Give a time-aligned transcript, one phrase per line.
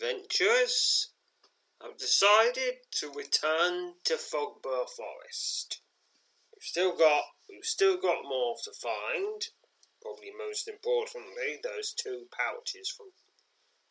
[0.00, 1.08] Adventurers.
[1.78, 5.82] I've decided to return to Fogborough Forest.
[6.54, 9.42] We've still got we've still got more to find.
[10.00, 13.08] Probably most importantly, those two pouches from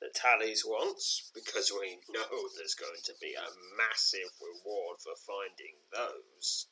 [0.02, 5.76] the tallies once, because we know there's going to be a massive reward for finding
[5.94, 6.67] those.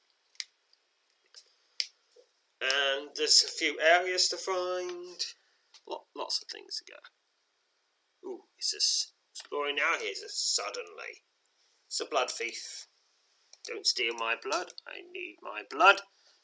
[2.59, 5.23] And there's a few areas to find.
[6.15, 8.27] Lots of things to go.
[8.27, 9.16] Ooh, it's a
[9.47, 9.93] exploring now.
[10.01, 11.23] Here's a suddenly.
[11.87, 12.87] It's a blood thief.
[13.65, 14.73] Don't steal my blood.
[14.85, 16.01] I need my blood.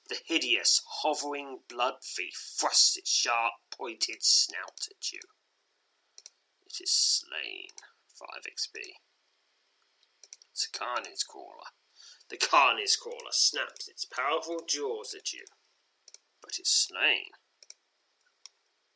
[0.08, 5.20] The hideous, hovering blood thief thrusts its sharp, pointed snout at you.
[6.66, 7.68] It is slain.
[8.18, 8.80] 5 XP.
[10.52, 11.72] It's a carnage crawler.
[12.30, 15.44] The carnage crawler snaps its powerful jaws at you.
[16.42, 17.32] But it's slain.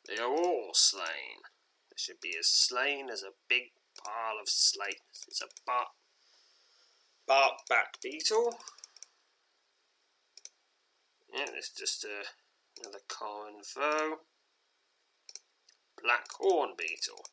[0.08, 1.44] They are all slain.
[1.90, 3.72] They should be as slain as a big
[4.04, 5.02] pile of slate.
[5.28, 5.90] It's a bark,
[7.28, 8.58] bark back beetle.
[11.34, 12.26] Yeah, it's just a,
[12.80, 14.20] another common foe.
[16.02, 17.26] Black horn beetle.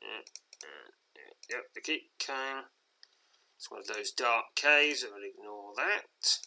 [0.00, 0.22] Yeah,
[0.62, 2.64] yeah, yep, the keep coming.
[3.56, 6.40] It's one of those dark caves, I'll ignore that.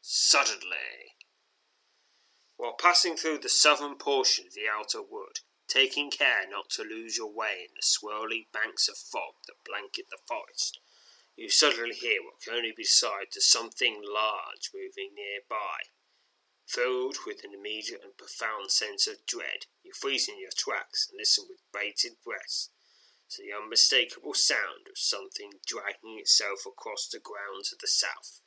[0.00, 1.16] Suddenly,
[2.56, 5.40] while passing through the southern portion of the outer wood,
[5.72, 10.04] taking care not to lose your way in the swirling banks of fog that blanket
[10.10, 10.78] the forest,
[11.34, 15.88] you suddenly hear what can only be sighed to something large moving nearby.
[16.66, 21.18] Filled with an immediate and profound sense of dread, you freeze in your tracks and
[21.18, 22.68] listen with bated breath
[23.30, 28.40] to the unmistakable sound of something dragging itself across the ground to the south.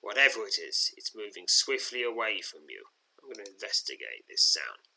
[0.00, 2.86] Whatever it is, it's moving swiftly away from you,
[3.18, 4.91] I'm going to investigate this sound.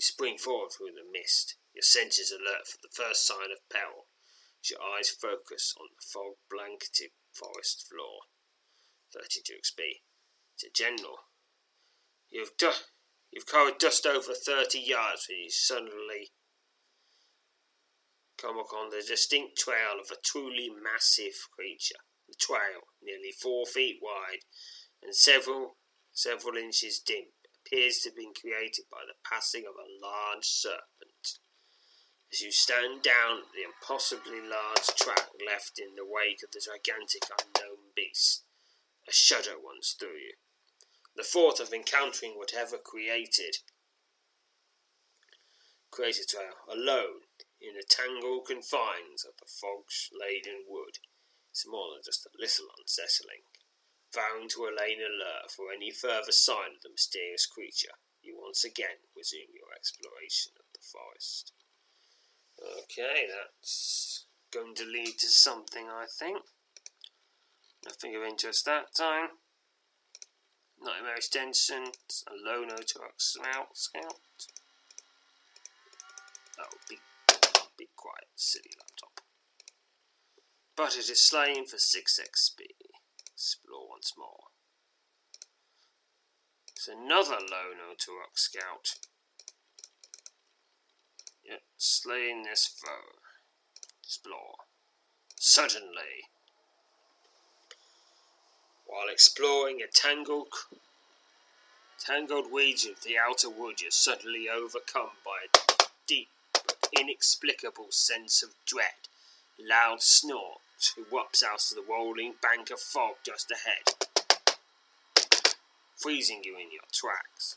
[0.00, 4.08] You spring forward through the mist, your senses alert for the first sign of peril,
[4.64, 8.20] as your eyes focus on the fog blanketed forest floor.
[9.12, 10.00] 32 XP.
[10.54, 11.18] It's a general.
[12.30, 12.88] You've, du-
[13.30, 16.32] you've covered just over 30 yards when you suddenly
[18.38, 22.00] come upon the distinct trail of a truly massive creature.
[22.26, 24.44] The trail, nearly four feet wide
[25.02, 25.76] and several
[26.12, 27.32] several inches dim,
[27.70, 31.38] appears to have been created by the passing of a large serpent.
[32.32, 36.62] As you stand down at the impossibly large track left in the wake of the
[36.62, 38.44] gigantic unknown beast,
[39.08, 40.34] a shudder runs through you.
[41.16, 43.58] The thought of encountering whatever created
[45.90, 47.26] created trail alone
[47.60, 51.02] in the tangled confines of the fog-laden wood
[51.52, 53.42] is more than just a little unsettling.
[54.12, 59.06] Vowing to remain alert for any further sign of the mysterious creature, you once again
[59.16, 61.52] resume your exploration of the forest.
[62.82, 66.42] Okay, that's going to lead to something, I think.
[67.84, 69.28] Nothing of interest that time.
[70.82, 71.84] Nightmare extension,
[72.26, 73.76] a low note scout.
[73.76, 74.16] scout.
[76.58, 76.98] Oh, be,
[77.78, 79.20] be quiet, silly laptop.
[80.76, 82.79] But it is slain for 6 XP.
[84.00, 84.44] Once more.
[86.74, 88.94] It's another low to rock scout.
[91.44, 93.18] Yet, slaying this foe.
[94.02, 94.54] Explore.
[95.38, 96.30] Suddenly.
[98.86, 100.48] While exploring a tangled,
[102.02, 108.42] tangled weeds of the outer wood, you're suddenly overcome by a deep but inexplicable sense
[108.42, 109.10] of dread.
[109.58, 110.62] Loud snort
[110.96, 113.94] who erupts out of the rolling bank of fog just ahead,
[115.96, 117.54] freezing you in your tracks.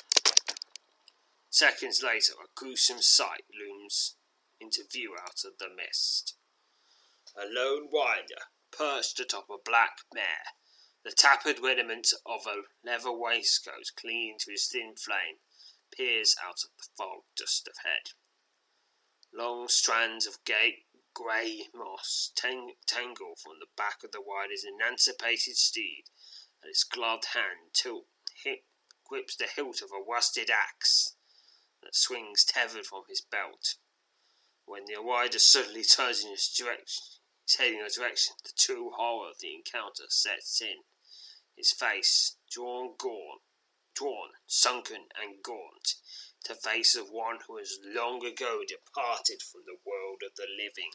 [1.50, 4.16] Seconds later, a gruesome sight looms
[4.60, 6.36] into view out of the mist.
[7.36, 10.56] A lone rider, perched atop a black mare,
[11.04, 15.38] the tapered rudiment of a leather waistcoat clinging to his thin frame,
[15.96, 18.14] peers out of the fog just ahead.
[19.34, 25.58] Long strands of gay, grey moss tang- tangle from the back of the rider's emancipated
[25.58, 26.06] steed,
[26.62, 28.08] and his gloved hand tilt,
[28.44, 28.66] hit,
[29.06, 31.16] grips the hilt of a rusted axe
[31.82, 33.76] that swings tethered from his belt.
[34.66, 37.04] When the rider suddenly turns in his direction,
[37.46, 40.84] his head in a direction, the true horror of the encounter sets in.
[41.56, 43.42] His face drawn, gaunt,
[43.94, 45.96] drawn, sunken, and gaunt,
[46.48, 50.92] the face of one who has long ago departed from the world of the living.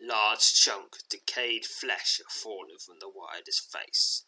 [0.00, 4.24] Large chunk of decayed flesh are fallen from the rider's face,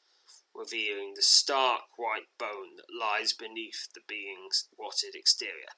[0.54, 5.74] revealing the stark white bone that lies beneath the being's rotted exterior.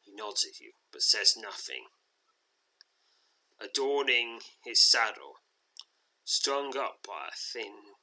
[0.00, 1.86] He nods at you, but says nothing.
[3.60, 5.36] Adorning his saddle,
[6.24, 7.94] strung up by a thin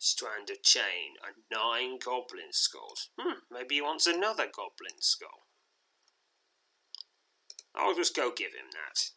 [0.00, 3.10] strand of chain, and nine goblin skulls.
[3.18, 5.46] Hmm, maybe he wants another goblin skull.
[7.74, 9.10] I'll just go give him that.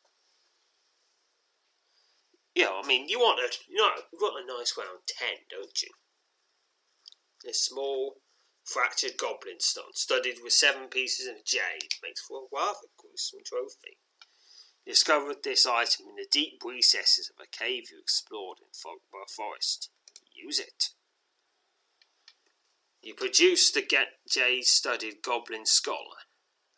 [2.53, 5.81] Yeah, I mean, you want a, you know, you've got a nice round ten, don't
[5.81, 5.89] you?
[7.49, 8.15] A small,
[8.65, 13.97] fractured goblin stone, studded with seven pieces of jade, makes for a rather gruesome trophy.
[14.85, 19.29] You discovered this item in the deep recesses of a cave you explored in Fogbar
[19.33, 19.89] Forest.
[20.43, 20.89] Use it.
[23.01, 23.87] You produce the
[24.29, 26.17] jade-studded goblin skull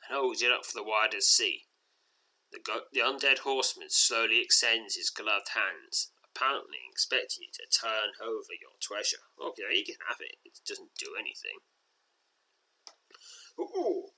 [0.08, 1.66] and holds it up for the wider sea.
[2.52, 8.12] The, go- the undead horseman slowly extends his gloved hands, apparently expecting you to turn
[8.22, 9.24] over your treasure.
[9.42, 10.38] Okay, you can have it.
[10.46, 11.58] It doesn't do anything.
[13.60, 14.12] Ooh,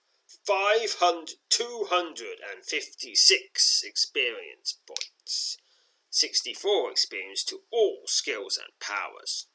[0.46, 5.58] 500, 256 experience points.
[6.18, 9.46] 64 experience to all skills and powers.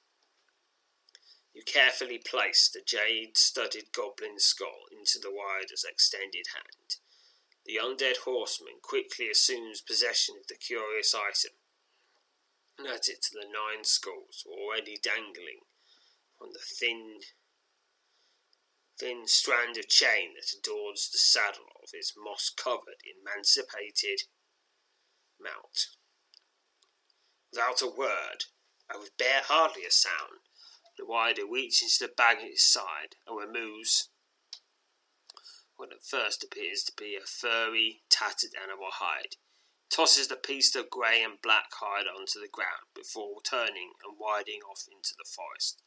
[1.52, 6.98] You carefully place the jade studded goblin skull into the rider's extended hand.
[7.66, 11.58] The undead horseman quickly assumes possession of the curious item
[12.78, 15.66] and adds it to the nine skulls already dangling
[16.38, 17.22] from the thin
[19.00, 24.28] thin strand of chain that adorns the saddle of his moss covered, emancipated
[25.40, 25.88] mount.
[27.52, 28.46] Without a word,
[28.88, 30.40] and with bare hardly a sound,
[30.96, 34.08] the rider reaches the bag at his side and removes
[35.76, 39.36] what at first appears to be a furry, tattered animal hide,
[39.90, 44.60] tosses the piece of grey and black hide onto the ground before turning and riding
[44.62, 45.82] off into the forest.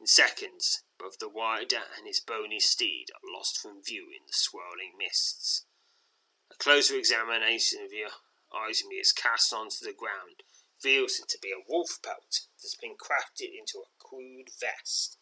[0.00, 4.32] In seconds, both the rider and his bony steed are lost from view in the
[4.32, 5.66] swirling mists.
[6.50, 8.10] A closer examination of your
[8.52, 10.42] item is cast onto the ground
[10.82, 15.18] reveals it to be a wolf pelt that's been crafted into a crude vest.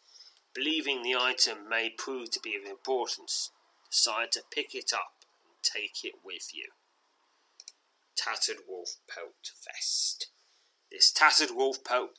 [0.53, 3.51] Believing the item may prove to be of importance,
[3.89, 6.69] decide to pick it up and take it with you.
[8.15, 10.27] Tattered wolf pelt vest.
[10.91, 12.11] This tattered wolf pelt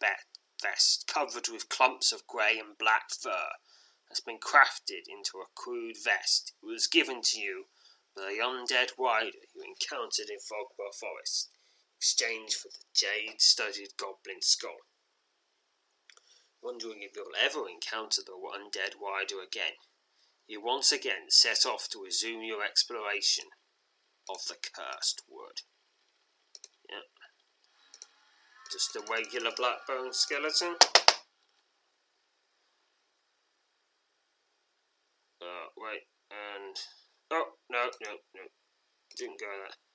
[0.62, 3.48] vest, covered with clumps of grey and black fur,
[4.08, 6.52] has been crafted into a crude vest.
[6.62, 7.64] It was given to you
[8.14, 11.50] by the undead rider you encountered in Fogbar Forest,
[11.98, 14.84] exchanged for the jade-studded goblin skull.
[16.62, 19.74] Wondering if you'll ever encounter the undead rider again,
[20.46, 23.44] you once again set off to resume your exploration
[24.28, 25.62] of the cursed wood.
[26.90, 27.02] Yep.
[28.72, 30.76] Just a regular black bone skeleton.
[35.40, 36.76] Uh, wait, and.
[37.30, 38.42] Oh, no, no, no.
[39.16, 39.85] Didn't go there.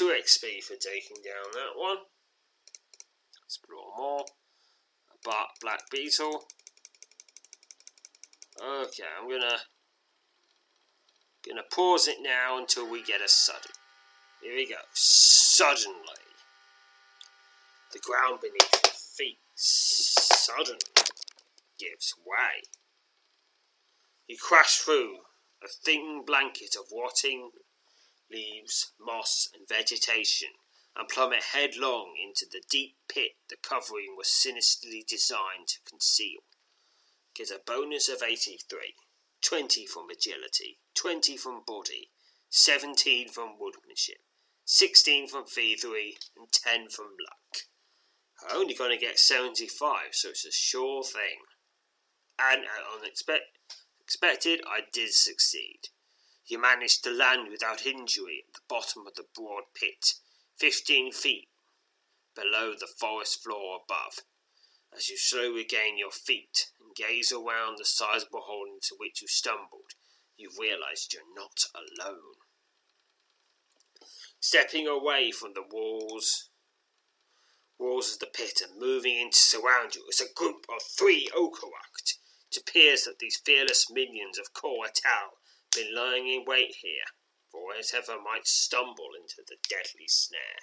[0.00, 1.98] Two XP for taking down that one.
[3.44, 4.24] Explore more
[5.22, 6.44] but Black Beetle.
[8.58, 9.58] Okay, I'm gonna
[11.46, 13.72] gonna pause it now until we get a sudden.
[14.42, 14.76] Here we go.
[14.94, 15.98] Suddenly,
[17.92, 20.78] the ground beneath your feet suddenly
[21.78, 22.62] gives way.
[24.26, 25.16] You crash through
[25.62, 27.50] a thin blanket of rotting
[28.30, 30.50] leaves, moss, and vegetation
[30.96, 36.40] and plummet headlong into the deep pit the covering was sinisterly designed to conceal.
[37.34, 38.94] Get a bonus of 83,
[39.42, 42.10] 20 from agility, 20 from body,
[42.50, 44.22] 17 from woodmanship,
[44.64, 47.68] 16 from thievery, and 10 from luck.
[48.42, 51.38] I'm only going to get 75, so it's a sure thing.
[52.38, 55.88] And uh, unexpected, I did succeed.
[56.50, 60.14] You managed to land without injury at the bottom of the broad pit,
[60.58, 61.48] 15 feet
[62.34, 64.24] below the forest floor above.
[64.92, 69.28] As you slowly regain your feet and gaze around the sizable hole into which you
[69.28, 69.94] stumbled,
[70.36, 72.34] you realize you're not alone.
[74.40, 76.50] Stepping away from the walls
[77.78, 81.28] walls of the pit and moving in to surround you is a group of three
[81.32, 82.18] Okarukt.
[82.50, 85.38] It appears that these fearless minions of Koratal
[85.74, 87.08] been lying in wait here
[87.50, 90.62] for whatever might stumble into the deadly snare.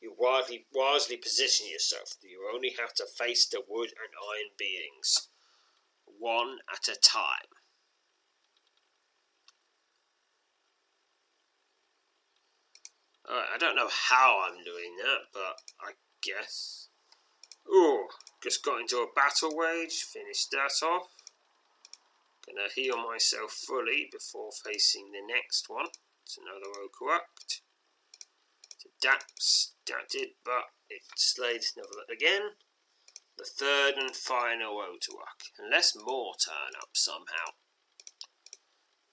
[0.00, 5.28] You wisely, wisely position yourself you only have to face the wood and iron beings,
[6.18, 7.48] one at a time.
[13.28, 16.88] Alright, I don't know how I'm doing that, but I guess.
[17.66, 18.08] Oh,
[18.42, 21.13] just got into a battle wage, finished that off.
[22.46, 25.86] Gonna heal myself fully before facing the next one.
[26.24, 26.64] It's another.
[29.02, 32.56] That's that did, but it slayed another again.
[33.36, 37.52] The third and final Okarukt, unless more turn up somehow.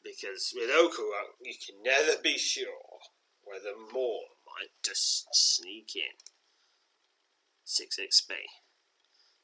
[0.03, 3.00] Because with Okarukt, you can never be sure
[3.43, 6.15] whether more might just sneak in.
[7.65, 8.31] 6 XP.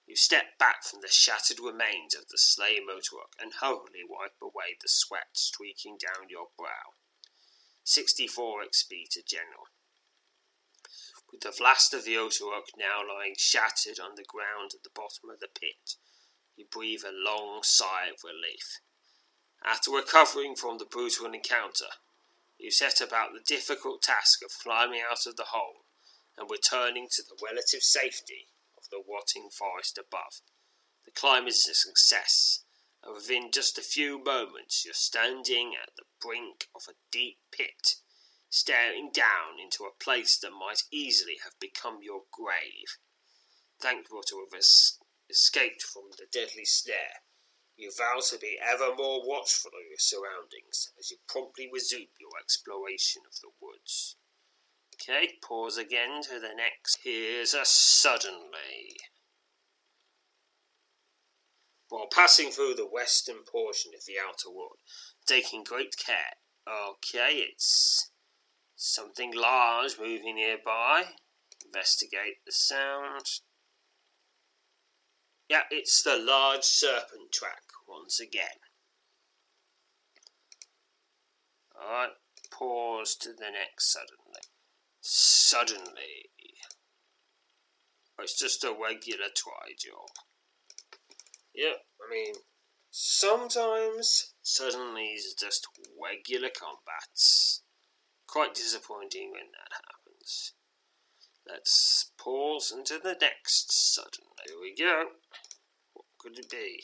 [0.07, 4.77] You step back from the shattered remains of the slain Motorrock and hurriedly wipe away
[4.81, 6.95] the sweat streaking down your brow.
[7.83, 9.67] 64 XP to General.
[11.29, 15.29] With the last of the Okarukt now lying shattered on the ground at the bottom
[15.29, 15.97] of the pit,
[16.55, 18.79] you breathe a long sigh of relief.
[19.61, 21.99] After recovering from the brutal encounter,
[22.57, 25.83] you set about the difficult task of climbing out of the hole
[26.37, 28.47] and returning to the relative safety
[28.89, 30.41] the rotting forest above.
[31.05, 32.63] The climb is a success,
[33.03, 37.95] and within just a few moments you're standing at the brink of a deep pit,
[38.49, 42.97] staring down into a place that might easily have become your grave.
[43.79, 47.21] Thankful to have es- escaped from the deadly snare,
[47.77, 52.31] you vow to be ever more watchful of your surroundings as you promptly resume your
[52.41, 54.15] exploration of the woods.
[54.99, 56.99] Okay, pause again to the next.
[57.03, 58.97] Here's a suddenly.
[61.89, 64.79] While passing through the western portion of the outer wood,
[65.25, 66.33] taking great care.
[66.67, 68.11] Okay, it's
[68.75, 71.05] something large moving nearby.
[71.63, 73.25] Investigate the sound.
[75.47, 78.59] Yeah, it's the large serpent track once again.
[81.79, 82.09] Alright,
[82.51, 84.26] pause to the next suddenly
[85.09, 86.31] suddenly.
[88.19, 90.09] It's just a regular job.
[91.55, 92.33] Yeah, I mean,
[92.91, 95.67] sometimes suddenly it's just
[96.01, 97.63] regular combats.
[98.27, 100.53] Quite disappointing when that happens.
[101.47, 104.43] Let's pause into the next suddenly.
[104.47, 105.03] Here we go.
[105.93, 106.83] What could it be?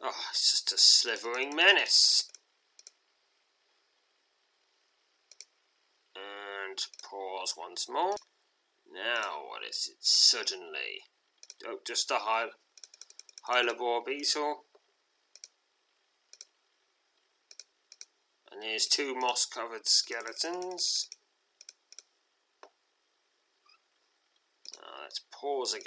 [0.00, 2.30] Oh, it's just a slithering menace.
[6.16, 8.16] And pause once more.
[8.92, 9.98] Now, what is it?
[10.00, 11.02] Suddenly.
[11.66, 12.48] Oh, just a high,
[14.04, 14.64] beetle.
[18.52, 21.08] And here's two moss covered skeletons.
[24.76, 25.84] Now, let's pause again.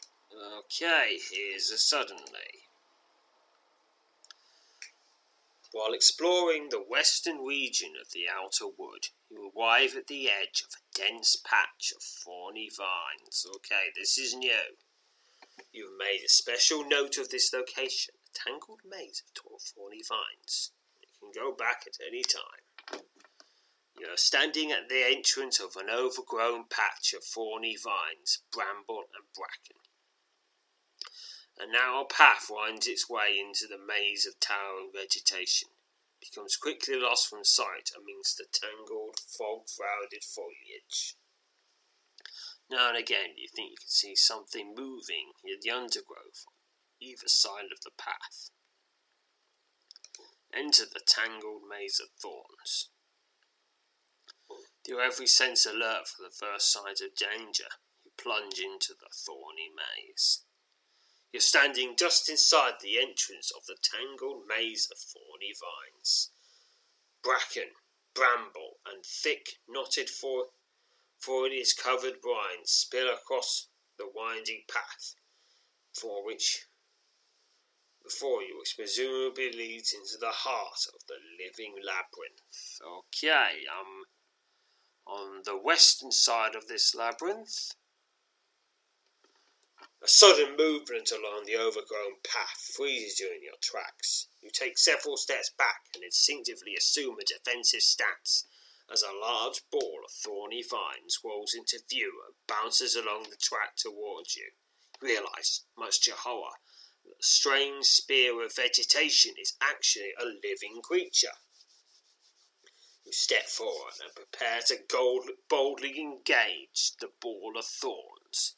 [0.59, 2.67] Okay, here's a suddenly.
[5.71, 10.73] While exploring the western region of the outer wood, you arrive at the edge of
[10.73, 13.45] a dense patch of thorny vines.
[13.55, 14.77] Okay, this is new.
[15.71, 20.71] You've made a special note of this location, a tangled maze of tall thorny vines.
[21.01, 23.03] You can go back at any time.
[23.99, 29.25] You are standing at the entrance of an overgrown patch of thorny vines, bramble, and
[29.33, 29.77] bracken.
[31.59, 35.69] And now a narrow path winds its way into the maze of towering vegetation,
[36.29, 41.15] becomes quickly lost from sight amidst the tangled, fog-shrouded foliage.
[42.69, 46.53] Now and again you think you can see something moving in the undergrowth on
[46.99, 48.51] either side of the path.
[50.53, 52.89] Enter the tangled maze of thorns.
[54.87, 57.67] Your every sense alert for the first signs of danger,
[58.05, 60.43] you plunge into the thorny maze.
[61.31, 66.31] You're standing just inside the entrance of the tangled maze of thorny vines.
[67.23, 67.71] Bracken,
[68.13, 70.47] bramble, and thick, knotted for
[71.19, 73.67] foliage covered vines spill across
[73.97, 75.15] the winding path
[75.93, 76.67] for which
[78.03, 82.79] before you, which presumably leads into the heart of the living labyrinth.
[82.81, 84.05] Okay, I'm
[85.05, 87.73] on the western side of this labyrinth.
[89.99, 94.27] A sudden movement along the overgrown path freezes you in your tracks.
[94.41, 98.45] You take several steps back and instinctively assume a defensive stance
[98.91, 103.75] as a large ball of thorny vines rolls into view and bounces along the track
[103.75, 104.51] towards you.
[105.01, 106.59] You realize, much to your horror,
[107.03, 111.39] that the strange spear of vegetation is actually a living creature.
[113.03, 118.56] You step forward and prepare to boldly engage the ball of thorns.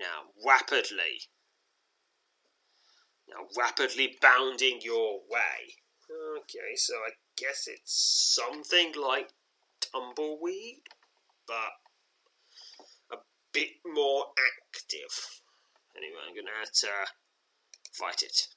[0.00, 1.28] Now, rapidly,
[3.28, 5.74] now rapidly bounding your way.
[6.38, 9.34] Okay, so I guess it's something like
[9.80, 10.84] tumbleweed,
[11.46, 11.72] but
[13.12, 13.16] a
[13.52, 14.28] bit more
[14.64, 15.42] active.
[15.94, 16.88] Anyway, I'm gonna have to
[17.92, 18.48] fight it.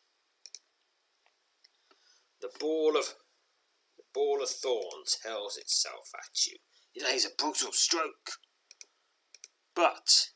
[2.40, 3.16] The ball of
[3.98, 6.56] the ball of thorns hurls itself at you.
[6.96, 8.32] It lays a brutal stroke,
[9.76, 10.30] but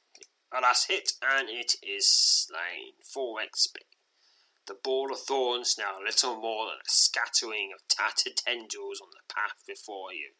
[0.53, 2.93] alas, hit and it is slain.
[3.03, 3.75] Four XP.
[4.67, 9.33] The ball of thorns now little more than a scattering of tattered tendrils on the
[9.33, 10.31] path before you.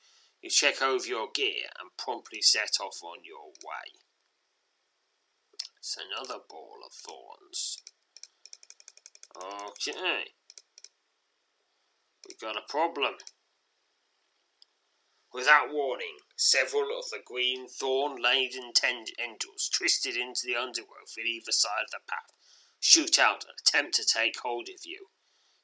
[0.42, 4.00] You check over your gear and promptly set off on your way.
[5.78, 7.78] It's another ball of thorns.
[9.36, 10.26] Okay.
[12.28, 13.14] We've got a problem.
[15.38, 21.52] Without warning, several of the green thorn laden tendrils twisted into the undergrowth at either
[21.52, 22.34] side of the path
[22.80, 25.10] shoot out and attempt to take hold of you.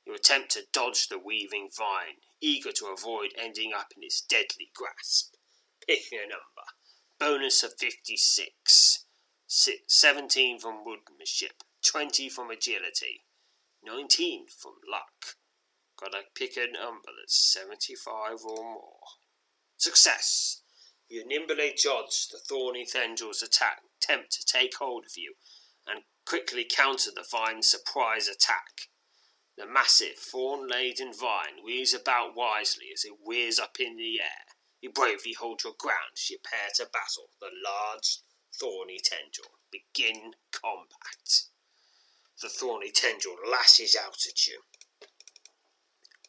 [0.05, 4.69] You attempt to dodge the weaving vine, eager to avoid ending up in its deadly
[4.75, 5.33] grasp.
[5.87, 6.67] Picking a number.
[7.19, 9.05] Bonus of 56.
[9.47, 11.63] 17 from woodmanship.
[11.83, 13.23] 20 from agility.
[13.83, 15.37] 19 from luck.
[15.99, 18.99] Gotta pick a number that's 75 or more.
[19.83, 20.61] Success!
[21.09, 25.35] You nimbly dodge the thorny tendrils' attack, attempt to take hold of you,
[25.85, 28.87] and quickly counter the vine's surprise attack.
[29.57, 34.45] The massive, thorn laden vine weaves about wisely as it whirs up in the air.
[34.79, 38.19] You bravely hold your ground as you prepare to battle the large,
[38.57, 39.59] thorny tendril.
[39.69, 41.41] Begin combat.
[42.41, 44.61] The thorny tendril lashes out at you.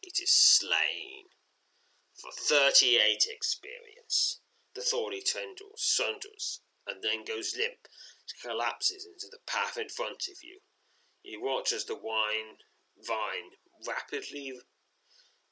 [0.02, 1.26] It is slain.
[2.24, 4.40] For 38 experience,
[4.74, 7.86] the thorny tendril sunders and then goes limp,
[8.42, 10.60] collapses into the path in front of you.
[11.22, 12.56] You watch as the wine
[13.06, 14.58] vine rapidly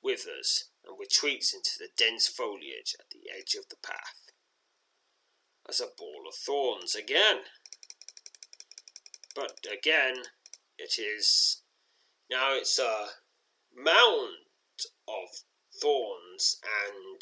[0.03, 4.33] withers and retreats into the dense foliage at the edge of the path.
[5.69, 7.41] As a ball of thorns again.
[9.35, 10.25] But again,
[10.79, 11.61] it is
[12.31, 13.09] now it's a
[13.75, 14.47] mound
[15.07, 15.45] of
[15.83, 17.21] thorns and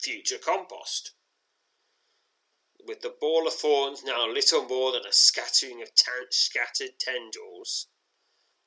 [0.00, 1.12] future compost.
[2.86, 5.90] With the ball of thorns now little more than a scattering of
[6.30, 7.86] scattered tendrils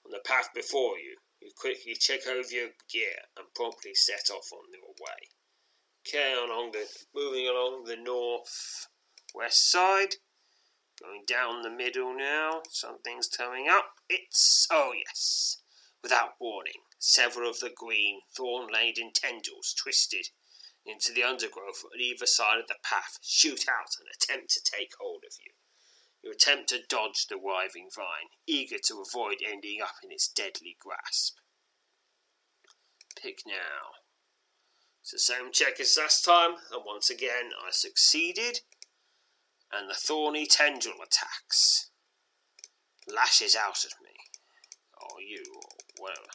[0.05, 4.53] on the path before you, you quickly check over your gear and promptly set off
[4.53, 5.29] on your way.
[6.07, 8.87] Okay, along the moving along the north
[9.33, 10.15] west side,
[11.01, 12.61] going down the middle now.
[12.69, 13.95] Something's coming up.
[14.07, 15.57] It's oh yes.
[16.01, 20.29] Without warning, several of the green, thorn-laden tendrils twisted
[20.85, 24.91] into the undergrowth on either side of the path shoot out and attempt to take
[24.99, 25.53] hold of you.
[26.23, 30.77] You attempt to dodge the writhing vine, eager to avoid ending up in its deadly
[30.79, 31.35] grasp.
[33.21, 34.01] Pick now.
[35.01, 38.61] It's the same check as last time, and once again I succeeded,
[39.71, 41.91] and the thorny tendril attacks.
[43.07, 44.15] Lashes out at me.
[44.99, 46.29] Or you, or whatever.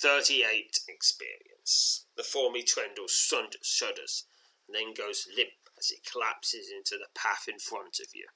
[0.00, 2.06] 38 experience.
[2.16, 4.24] The thorny tendril shudders,
[4.66, 8.26] and then goes limp as it collapses into the path in front of you.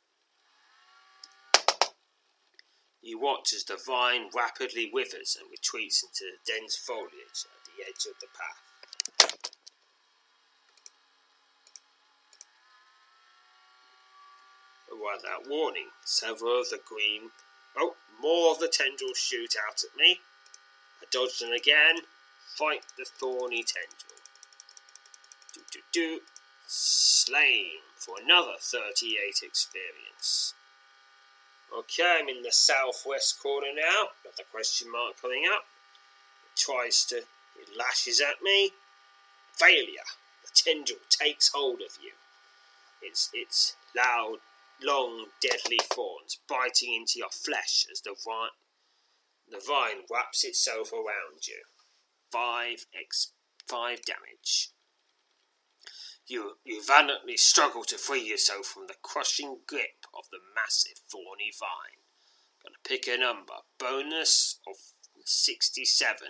[3.00, 7.84] You watch as the vine rapidly withers and retreats into the dense foliage at the
[7.84, 8.62] edge of the path.
[14.90, 17.30] Without warning, several of the green.
[17.76, 20.20] Oh, more of the tendrils shoot out at me.
[21.12, 22.02] Dodge them again.
[22.56, 24.20] Fight the thorny tendril.
[25.54, 26.20] Do do do
[26.66, 30.54] slain for another 38 experience.
[31.76, 34.08] Okay, I'm in the southwest corner now.
[34.24, 35.64] Got the question mark coming up.
[36.44, 38.72] It tries to, it lashes at me.
[39.54, 40.08] Failure.
[40.44, 42.12] The tendril takes hold of you.
[43.00, 44.38] its its loud,
[44.82, 48.14] long, deadly thorns biting into your flesh as the
[49.52, 51.62] the vine wraps itself around you.
[52.30, 53.32] Five x
[53.68, 54.70] five damage.
[56.26, 61.52] You you valiantly struggle to free yourself from the crushing grip of the massive thorny
[61.58, 62.02] vine.
[62.62, 63.54] Gonna pick a number.
[63.78, 64.76] Bonus of
[65.24, 66.28] sixty-seven.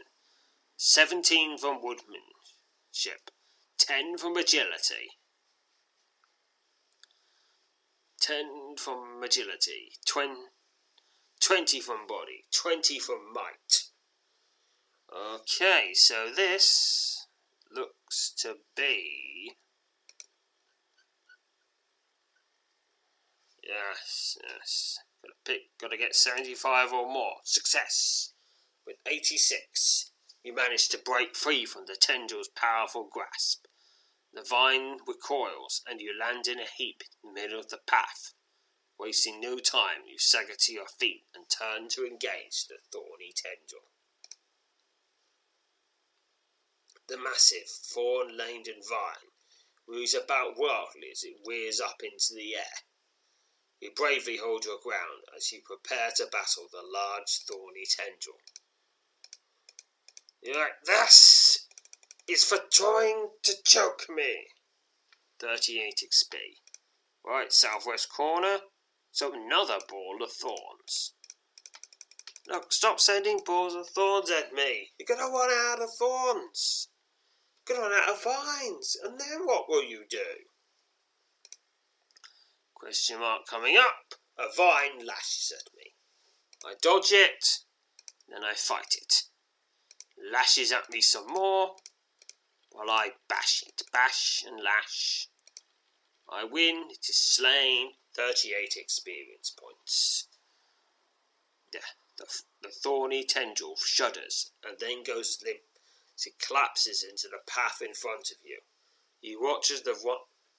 [0.77, 3.31] Seventeen from woodmanship.
[3.79, 5.11] Ten from agility.
[8.21, 9.93] Ten from agility.
[10.07, 10.49] Twen-
[11.43, 12.45] twenty from body.
[12.53, 13.91] Twenty from might.
[15.15, 17.27] Okay, so this
[17.71, 19.57] looks to be.
[23.63, 24.99] Yes, yes.
[25.23, 27.37] Gotta pick, gotta get 75 or more.
[27.45, 28.33] Success!
[28.87, 30.11] With 86,
[30.43, 33.67] you manage to break free from the tendril's powerful grasp.
[34.33, 38.33] The vine recoils, and you land in a heap in the middle of the path.
[39.03, 43.83] Wasting no time, you stagger to your feet and turn to engage the thorny tendril.
[47.09, 49.33] The massive, thorn laden vine
[49.89, 52.87] moves about wildly as it rears up into the air.
[53.81, 58.39] You bravely hold your ground as you prepare to battle the large thorny tendril.
[60.41, 61.67] You're like, this
[62.29, 64.47] is for trying to choke me.
[65.41, 66.37] 38 XP.
[67.25, 68.59] Right, southwest corner.
[69.13, 71.13] So another ball of thorns.
[72.49, 74.93] Look, stop sending balls of thorns at me.
[74.99, 76.89] You're gonna run out of thorns.
[77.69, 78.97] You're gonna run out of vines.
[79.05, 80.49] And then what will you do?
[82.75, 84.15] Question mark coming up.
[84.39, 85.93] A vine lashes at me.
[86.65, 87.59] I dodge it,
[88.29, 89.25] then I fight it.
[90.33, 91.77] Lashes at me some more,
[92.71, 93.83] while I bash it.
[93.93, 95.29] Bash and lash.
[96.31, 100.29] I win, it is slain, 38 experience points.
[101.73, 101.81] The,
[102.19, 102.27] the,
[102.63, 105.61] the thorny tendril shudders and then goes limp
[106.15, 108.61] as it collapses into the path in front of you.
[109.21, 109.95] You watch as the,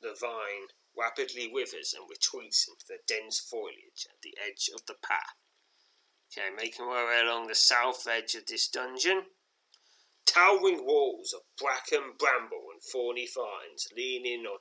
[0.02, 4.96] the vine rapidly withers and retreats into the dense foliage at the edge of the
[4.96, 5.38] path.
[6.32, 9.24] Okay, making my way along the south edge of this dungeon.
[10.26, 14.60] Towering walls of bracken, bramble, and thorny vines lean in on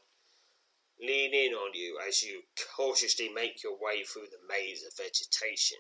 [1.03, 2.43] lean in on you as you
[2.77, 5.79] cautiously make your way through the maze of vegetation.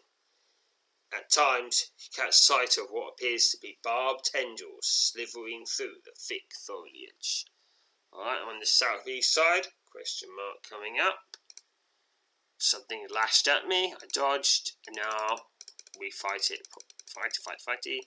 [1.14, 6.12] At times, you catch sight of what appears to be barbed tendrils slithering through the
[6.18, 7.44] thick foliage.
[8.12, 11.36] Alright, on the southeast side, Question mark coming up.
[12.56, 13.92] Something lashed at me.
[13.92, 14.72] I dodged.
[14.86, 15.36] And now
[16.00, 16.66] we fight it.
[17.14, 17.98] Fight, fight, fighty.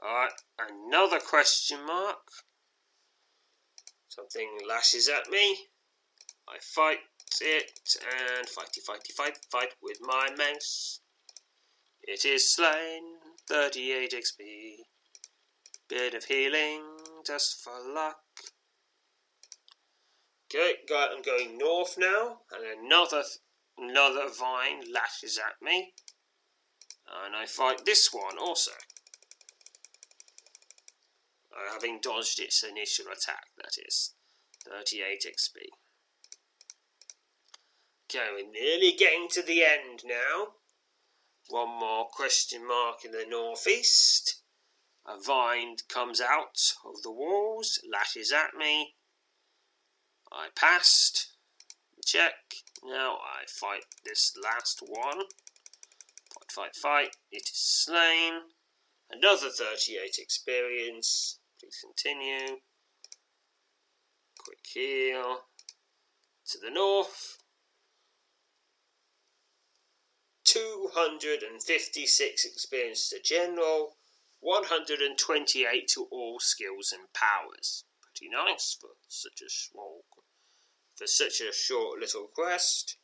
[0.00, 2.18] Alright, another question mark.
[4.20, 5.56] Something lashes at me.
[6.46, 6.98] I fight
[7.40, 11.00] it and fighty, fighty, fight, fight with my mouse.
[12.02, 13.02] It is slain.
[13.48, 14.74] 38 XP.
[15.88, 16.82] Bit of healing
[17.26, 18.18] just for luck.
[20.54, 23.22] Okay, I'm going north now, and another
[23.78, 25.94] another vine lashes at me,
[27.24, 28.72] and I fight this one also.
[31.60, 34.14] Uh, having dodged its initial attack, that is,
[34.66, 35.56] 38 XP.
[38.08, 40.54] Okay, we're nearly getting to the end now.
[41.48, 44.42] One more question mark in the northeast.
[45.06, 48.94] A vine comes out of the walls, lashes at me,
[50.32, 51.34] I passed.
[52.04, 52.34] Check.
[52.84, 55.26] Now I fight this last one.
[56.32, 57.16] Fight, fight, fight.
[57.32, 58.52] It is slain.
[59.10, 61.39] Another 38 experience.
[61.60, 62.60] Please continue.
[64.38, 65.40] Quick heal.
[66.46, 67.36] To the north.
[70.44, 73.98] 256 experience to general.
[74.40, 77.84] 128 to all skills and powers.
[78.00, 80.04] Pretty nice for such a small
[80.96, 82.96] for such a short little quest.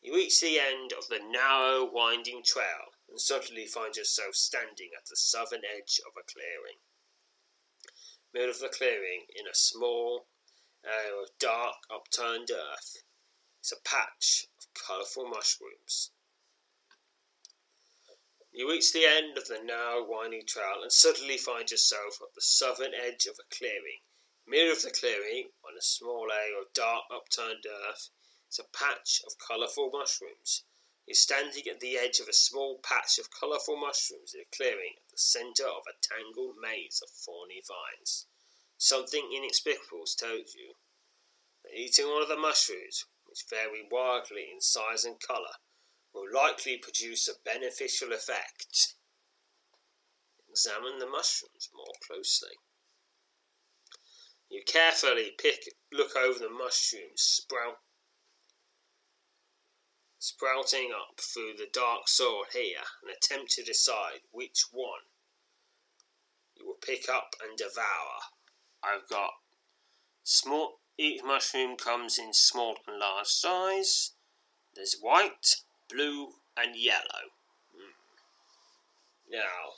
[0.00, 5.06] You reach the end of the narrow, winding trail and suddenly find yourself standing at
[5.06, 6.78] the southern edge of a clearing.
[8.32, 10.26] Middle of the clearing, in a small
[10.84, 13.02] area of dark, upturned earth,
[13.62, 16.12] is a patch of colourful mushrooms.
[18.52, 22.40] You reach the end of the narrow, winding trail and suddenly find yourself at the
[22.40, 24.00] southern edge of a clearing
[24.50, 28.10] Middle of the clearing, on a small area of dark upturned earth,
[28.50, 30.64] is a patch of colourful mushrooms.
[31.10, 34.94] You're standing at the edge of a small patch of colourful mushrooms in a clearing
[34.96, 38.28] at the centre of a tangled maze of thorny vines.
[38.78, 40.74] Something inexplicable tells you
[41.64, 45.58] that Eating one of the mushrooms, which vary wildly in size and colour,
[46.14, 48.94] will likely produce a beneficial effect.
[50.48, 52.54] Examine the mushrooms more closely.
[54.48, 57.78] You carefully pick, look over the mushrooms sprout,
[60.20, 65.00] sprouting up through the dark soil here and attempt to decide which one
[66.54, 68.20] you will pick up and devour.
[68.84, 69.30] I've got
[70.22, 70.80] small.
[70.98, 74.12] Each mushroom comes in small and large size.
[74.74, 75.56] There's white,
[75.88, 77.32] blue, and yellow.
[77.74, 79.32] Mm.
[79.32, 79.72] Now,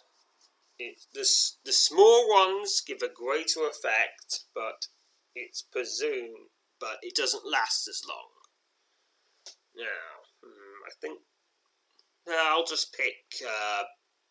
[0.81, 1.29] it, the,
[1.65, 4.89] the small ones give a greater effect, but
[5.37, 6.51] it's presumed,
[6.81, 8.31] but it doesn't last as long.
[9.77, 10.22] Now,
[11.01, 11.21] think
[12.29, 13.85] I'll just pick uh,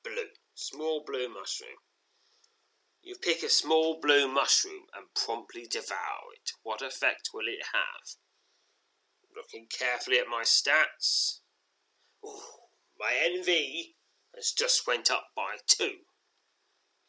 [0.03, 1.77] blue, small blue mushroom.
[3.03, 6.51] You pick a small blue mushroom and promptly devour it.
[6.63, 8.15] What effect will it have?
[9.35, 11.39] Looking carefully at my stats.
[12.23, 12.69] Ooh,
[12.99, 13.95] my NV
[14.35, 16.05] has just went up by two.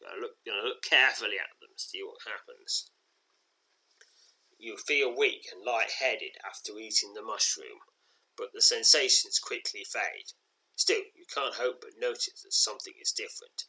[0.02, 2.90] Gonna look, gonna look carefully at them, see what happens.
[4.58, 7.80] You feel weak and light-headed after eating the mushroom,
[8.36, 10.32] but the sensations quickly fade.
[10.74, 13.64] Still, you can't help but notice that something is different.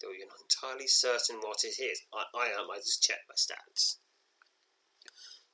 [0.00, 3.34] Though you're not entirely certain what it is, I, I am, I just checked my
[3.34, 3.96] stats.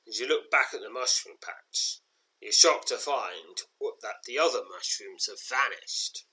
[0.07, 2.01] As you look back at the mushroom patch,
[2.41, 3.61] you're shocked to find
[4.01, 6.25] that the other mushrooms have vanished.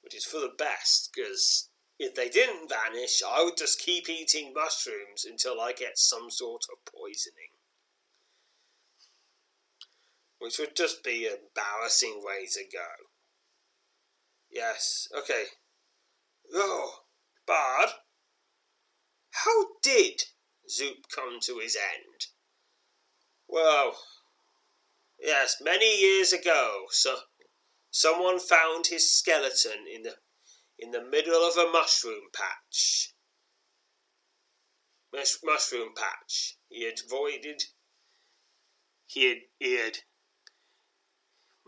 [0.00, 4.52] Which is for the best, because if they didn't vanish, I would just keep eating
[4.52, 7.47] mushrooms until I get some sort of poisoning.
[10.38, 12.86] Which would just be an embarrassing way to go.
[14.50, 15.44] Yes, okay.
[16.54, 17.00] Oh,
[17.46, 17.90] Bard,
[19.30, 20.24] how did
[20.68, 22.26] Zoop come to his end?
[23.48, 23.98] Well,
[25.18, 27.16] yes, many years ago, so
[27.90, 30.16] someone found his skeleton in the
[30.78, 33.12] in the middle of a mushroom patch.
[35.12, 36.56] Mush, mushroom patch.
[36.68, 37.64] He had avoided.
[39.06, 39.98] He had, he had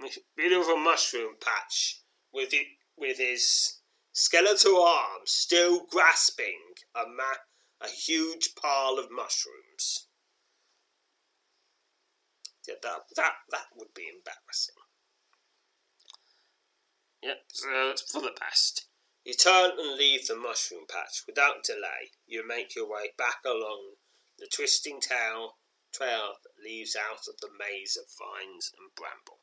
[0.04, 3.80] a mushroom patch with it with his
[4.12, 7.44] skeletal arms still grasping a ma-
[7.80, 10.08] a huge pile of mushrooms.
[12.68, 14.76] Yeah, that that that would be embarrassing.
[17.22, 18.86] Yep, so it's for the best.
[19.24, 22.12] You turn and leave the mushroom patch without delay.
[22.26, 23.96] You make your way back along
[24.38, 25.58] the twisting tail
[25.92, 29.39] trail that leads out of the maze of vines and bramble.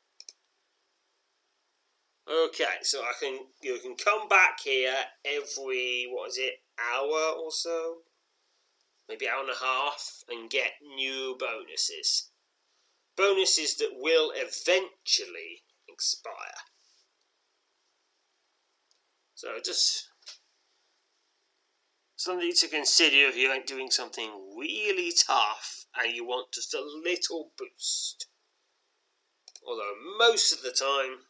[2.30, 7.50] Okay, so I can you can come back here every what is it hour or
[7.50, 7.98] so,
[9.08, 12.28] maybe hour and a half, and get new bonuses.
[13.16, 16.60] Bonuses that will eventually expire.
[19.34, 20.08] So just
[22.16, 26.82] something to consider if you ain't doing something really tough and you want just a
[26.82, 28.26] little boost.
[29.66, 31.27] Although most of the time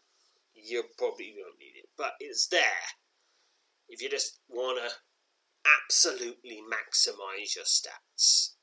[0.64, 2.87] you probably won't need it, but it's there.
[3.88, 4.90] If you just want to
[5.85, 8.55] absolutely maximize your stats,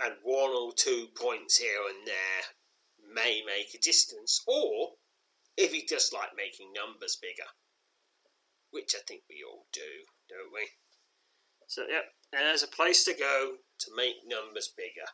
[0.00, 4.92] and one or two points here and there may make a distance, or
[5.56, 7.48] if you just like making numbers bigger
[8.72, 10.68] which I think we all do, don't we?
[11.68, 15.08] So, yeah, there's a place to go to make numbers bigger.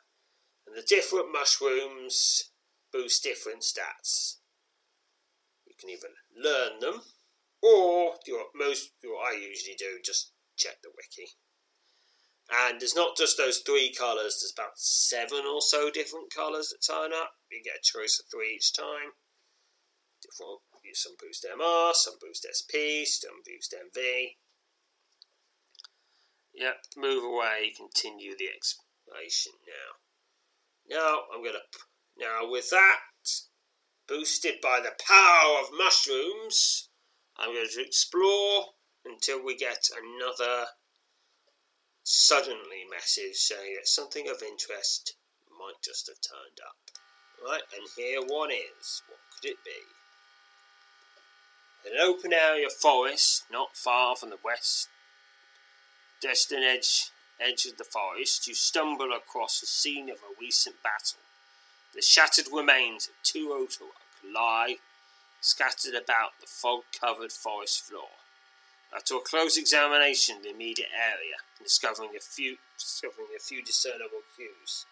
[0.67, 2.53] And the different mushrooms
[2.93, 4.37] boost different stats.
[5.81, 7.03] Can even learn them,
[7.63, 11.31] or do what most what I usually do, just check the wiki.
[12.51, 16.93] And there's not just those three colours, there's about seven or so different colours that
[16.93, 17.33] turn up.
[17.51, 19.13] You get a choice of three each time.
[20.23, 20.61] Different
[20.95, 24.37] some boost MR, some boost SP, some boost MV.
[26.55, 30.97] Yep, move away, continue the exploration now.
[30.97, 31.65] Now I'm gonna
[32.19, 32.99] now with that
[34.09, 36.89] boosted by the power of mushrooms,
[37.37, 38.65] I'm going to explore
[39.05, 40.67] until we get another
[42.03, 45.15] suddenly message saying that something of interest
[45.51, 46.77] might just have turned up.
[47.45, 49.03] Right, and here one is.
[49.09, 49.71] What could it be?
[51.89, 54.89] In an open area of forest, not far from the west
[56.21, 61.21] distant edge, edge of the forest, you stumble across the scene of a recent battle.
[61.95, 64.77] The shattered remains of two Otawuk lie
[65.41, 68.11] scattered about the fog-covered forest floor.
[68.95, 73.63] After a close examination of the immediate area, and discovering a few discovering a few
[73.63, 74.87] discernible cues,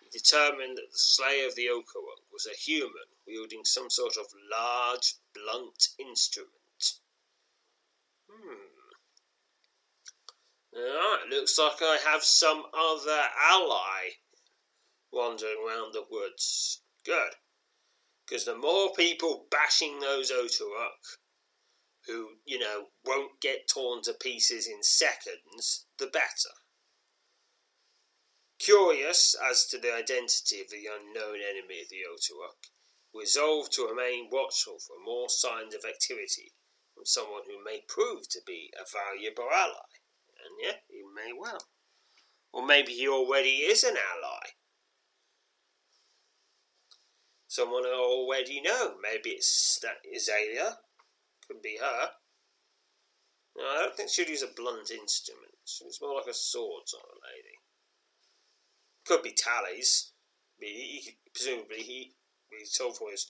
[0.00, 4.26] he determined that the slayer of the Okook was a human wielding some sort of
[4.50, 7.00] large, blunt instrument.
[8.30, 8.70] Hmm.
[10.74, 14.18] Alright, looks like I have some other ally
[15.12, 16.82] wandering around the woods.
[17.04, 17.34] Good.
[18.26, 21.18] Because the more people bashing those Otorook,
[22.06, 26.54] who, you know, won't get torn to pieces in seconds, the better.
[28.58, 32.70] Curious as to the identity of the unknown enemy of the Otorook,
[33.14, 36.52] resolved to remain watchful for more signs of activity
[36.94, 39.90] from someone who may prove to be a valuable ally.
[40.38, 41.68] And yeah, he may well.
[42.52, 44.59] Or maybe he already is an ally.
[47.50, 48.94] Someone I already know.
[49.02, 50.78] Maybe it's that Azalea.
[51.48, 52.10] Could be her.
[53.56, 55.56] No, I don't think she'd use a blunt instrument.
[55.64, 57.58] She's more like a sword sort of lady.
[59.04, 60.12] Could be Tally's.
[60.60, 62.12] He, he, presumably, he,
[62.56, 63.26] he's told for his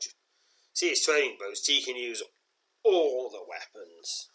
[0.74, 1.66] see his training boast.
[1.66, 2.22] He can use
[2.84, 4.28] all the weapons.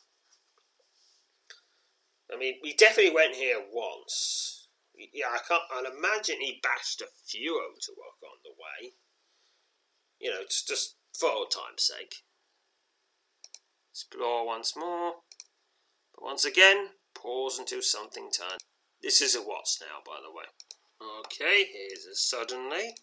[2.34, 4.68] I mean, we definitely went here once.
[5.14, 5.62] Yeah, I can't.
[5.76, 8.94] I'd imagine he bashed a few Otorook on the way.
[10.26, 12.24] You know, just, just for old time's sake.
[13.92, 15.14] Explore once more.
[16.16, 18.64] But once again, pause until something turns.
[19.04, 20.46] This is a what's now, by the way.
[21.20, 22.96] Okay, here's a suddenly.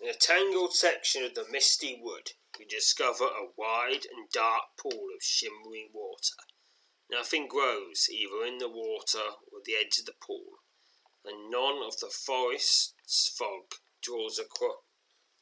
[0.00, 5.08] In a tangled section of the misty wood, you discover a wide and dark pool
[5.14, 6.40] of shimmering water.
[7.10, 10.62] Nothing grows either in the water or the edge of the pool,
[11.22, 14.84] and none of the forest's fog draws acro-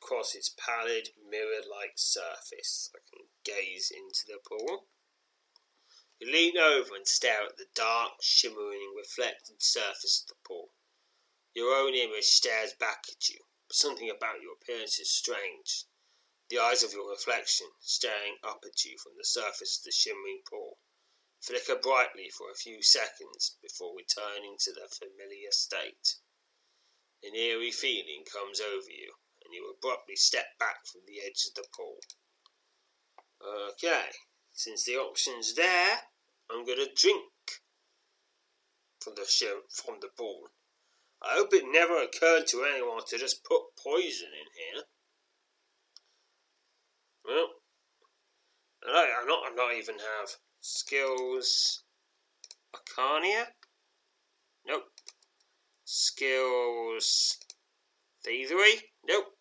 [0.01, 2.91] across its pallid, mirror like surface.
[2.95, 4.89] I can gaze into the pool.
[6.19, 10.73] You lean over and stare at the dark, shimmering, reflected surface of the pool.
[11.55, 13.39] Your own image stares back at you,
[13.71, 15.85] something about your appearance is strange.
[16.49, 20.43] The eyes of your reflection, staring up at you from the surface of the shimmering
[20.49, 20.79] pool,
[21.41, 26.17] flicker brightly for a few seconds before returning to their familiar state.
[27.23, 29.13] An eerie feeling comes over you,
[29.45, 31.99] and you abruptly step back from the edge of the pool.
[33.73, 34.11] Okay,
[34.53, 35.99] since the option's there,
[36.51, 37.33] I'm gonna drink
[39.01, 40.51] from the show, from the pool.
[41.23, 44.83] I hope it never occurred to anyone to just put poison in here.
[47.25, 47.49] Well,
[48.87, 49.43] I, not.
[49.47, 51.83] I'm not even have skills.
[52.75, 53.47] Arcania.
[54.67, 54.85] Nope.
[55.91, 57.39] Skills.
[58.23, 58.93] Thievery.
[59.07, 59.39] Nope.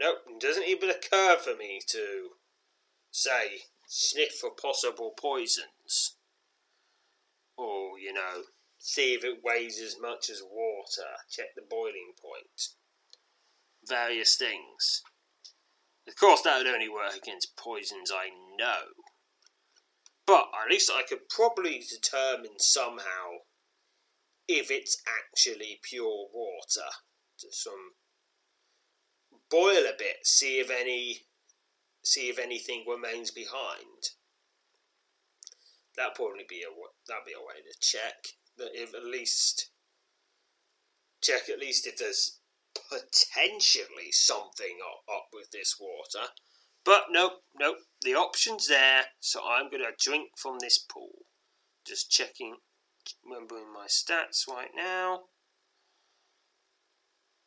[0.00, 0.16] Nope.
[0.40, 2.30] Doesn't even occur for me to
[3.10, 6.16] say sniff for possible poisons.
[7.58, 8.44] Or, you know,
[8.78, 12.70] see if it weighs as much as water, check the boiling point.
[13.86, 15.02] Various things.
[16.08, 18.94] Of course, that would only work against poisons I know.
[20.26, 23.44] But at least I could probably determine somehow
[24.48, 26.88] if it's actually pure water.
[27.40, 27.92] To some
[29.50, 31.26] boil a bit, see if any
[32.02, 34.10] see if anything remains behind.
[35.96, 36.70] That'd probably be a
[37.08, 38.26] that'd be a way to check
[38.56, 39.70] that if at least
[41.20, 42.38] check at least if there's
[42.74, 46.28] potentially something up, up with this water.
[46.84, 51.24] But nope, nope, the option's there, so I'm going to drink from this pool.
[51.86, 52.56] Just checking,
[53.24, 55.24] remembering my stats right now.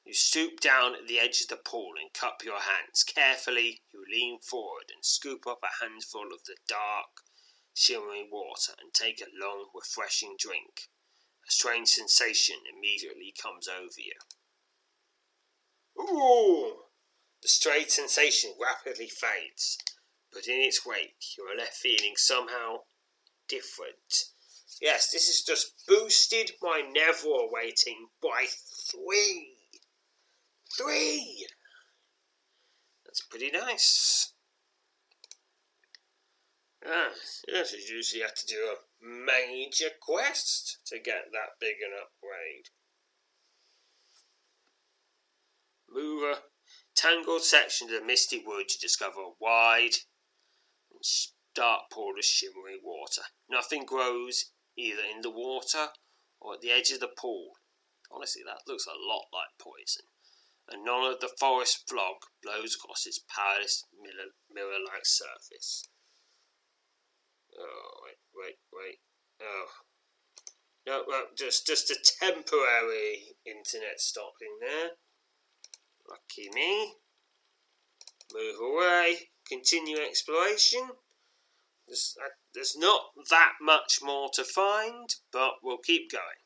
[0.06, 3.04] You stoop down at the edge of the pool and cup your hands.
[3.04, 7.24] Carefully, you lean forward and scoop up a handful of the dark,
[7.74, 10.90] shimmering water and take a long, refreshing drink.
[11.48, 14.14] A strange sensation immediately comes over you.
[16.00, 16.84] Ooh!
[17.42, 19.78] The strange sensation rapidly fades,
[20.32, 22.84] but in its wake you are left feeling somehow
[23.48, 24.30] different.
[24.82, 28.46] Yes, this has just boosted my Neville rating by
[28.92, 29.56] three.
[30.78, 31.48] Three!
[33.06, 34.34] That's pretty nice.
[36.86, 37.10] Ah,
[37.48, 42.70] yes, you usually have to do a major quest to get that big an upgrade.
[45.90, 46.42] Mover.
[46.96, 49.96] Tangled section of the misty wood you discover a wide
[50.92, 51.02] and
[51.56, 53.22] dark pool of shimmering water.
[53.50, 55.90] Nothing grows either in the water
[56.40, 57.54] or at the edge of the pool.
[58.12, 60.06] Honestly, that looks a lot like poison.
[60.70, 63.86] And none of the forest fog blows across its powerless
[64.54, 65.90] mirror like surface.
[67.58, 69.00] Oh, wait, wait, wait.
[69.42, 69.68] Oh.
[70.86, 74.92] No, well, just just a temporary internet stopping there.
[76.10, 76.94] Lucky me.
[78.34, 79.30] Move away.
[79.48, 80.90] Continue exploration.
[81.88, 86.42] There's, uh, there's not that much more to find, but we'll keep going.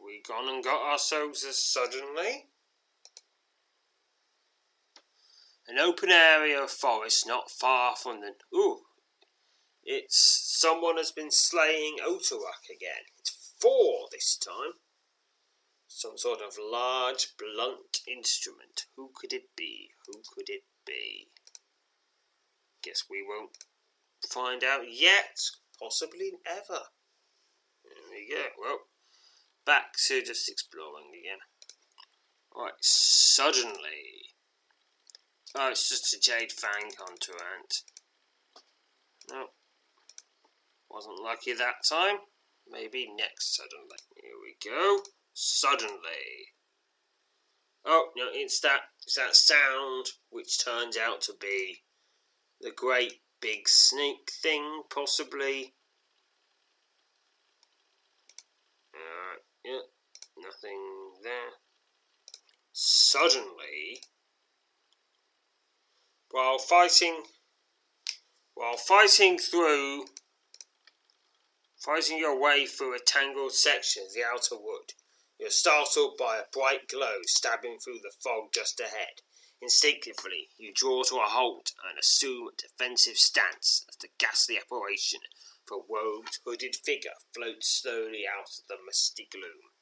[0.00, 2.46] We gone and got ourselves a suddenly
[5.66, 8.34] an open area of forest not far from the.
[8.56, 8.82] Ooh,
[9.82, 10.16] it's
[10.56, 13.02] someone has been slaying Otorook again.
[13.18, 14.74] It's four this time.
[15.88, 18.86] Some sort of large, blunt instrument.
[18.96, 19.90] Who could it be?
[20.06, 21.26] Who could it be?
[22.84, 23.64] Guess we won't
[24.26, 25.38] find out yet.
[25.80, 26.80] Possibly ever.
[27.84, 28.42] There we go.
[28.60, 28.78] Well,
[29.64, 31.38] back to just exploring again.
[32.54, 34.34] Right, suddenly.
[35.56, 37.82] Oh, it's just a Jade Fang Hunter ant.
[39.30, 39.46] No,
[40.90, 42.16] wasn't lucky that time.
[42.70, 43.98] Maybe next suddenly.
[44.16, 45.00] Here we go.
[45.32, 46.54] Suddenly.
[47.84, 51.84] Oh no, it's that it's that sound which turns out to be
[52.60, 55.74] the great big snake thing, possibly.
[58.94, 59.80] Alright, yeah,
[60.36, 61.52] nothing there.
[62.72, 64.02] Suddenly,
[66.30, 67.22] while fighting,
[68.54, 70.04] while fighting through
[71.78, 74.94] Fighting your way through a tangled section of the outer wood,
[75.38, 79.22] you're startled by a bright glow stabbing through the fog just ahead.
[79.60, 85.20] Instinctively, you draw to a halt and assume a defensive stance as the ghastly apparition
[85.66, 89.72] of a robed, hooded figure floats slowly out of the misty gloom.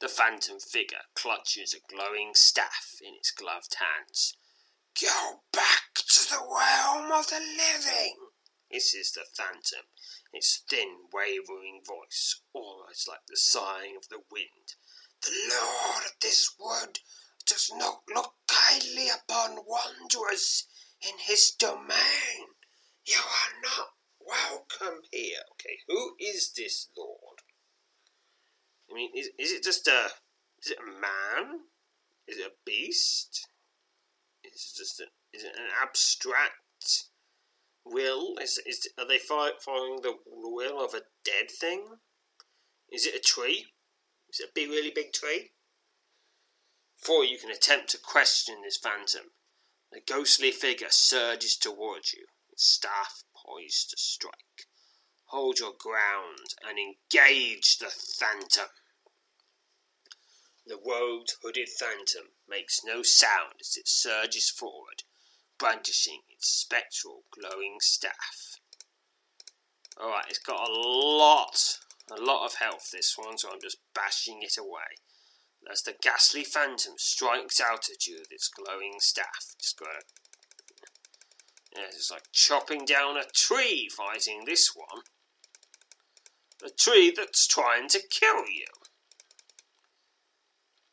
[0.00, 4.34] The phantom figure clutches a glowing staff in its gloved hands.
[5.00, 8.30] Go back to the realm of the living!
[8.68, 9.86] hisses the phantom,
[10.32, 14.74] its thin, wavering voice almost like the sighing of the wind.
[15.20, 17.00] The lord of this wood
[17.52, 20.66] does not look kindly upon wanderers
[21.02, 22.48] in his domain.
[23.04, 23.88] You are not
[24.20, 25.40] welcome here.
[25.52, 27.40] Okay, who is this lord?
[28.90, 30.06] I mean, is, is it just a
[30.62, 31.60] is it a man?
[32.26, 33.48] Is it a beast?
[34.44, 35.04] Is it just a,
[35.36, 37.08] is it an abstract
[37.84, 38.36] will?
[38.40, 41.84] Is is are they following the will of a dead thing?
[42.90, 43.66] Is it a tree?
[44.30, 45.50] Is it a big, really big tree?
[47.02, 49.32] Before you can attempt to question this phantom,
[49.90, 54.68] the ghostly figure surges towards you, its staff poised to strike.
[55.24, 58.68] Hold your ground and engage the phantom.
[60.64, 65.02] The robed, hooded phantom makes no sound as it surges forward,
[65.58, 68.60] brandishing its spectral, glowing staff.
[70.00, 71.78] Alright, it's got a lot,
[72.08, 74.98] a lot of health, this one, so I'm just bashing it away.
[75.70, 79.88] As the ghastly phantom strikes out at you with its glowing staff, just got.
[81.74, 85.02] Yeah, it's like chopping down a tree fighting this one.
[86.64, 88.66] A tree that's trying to kill you.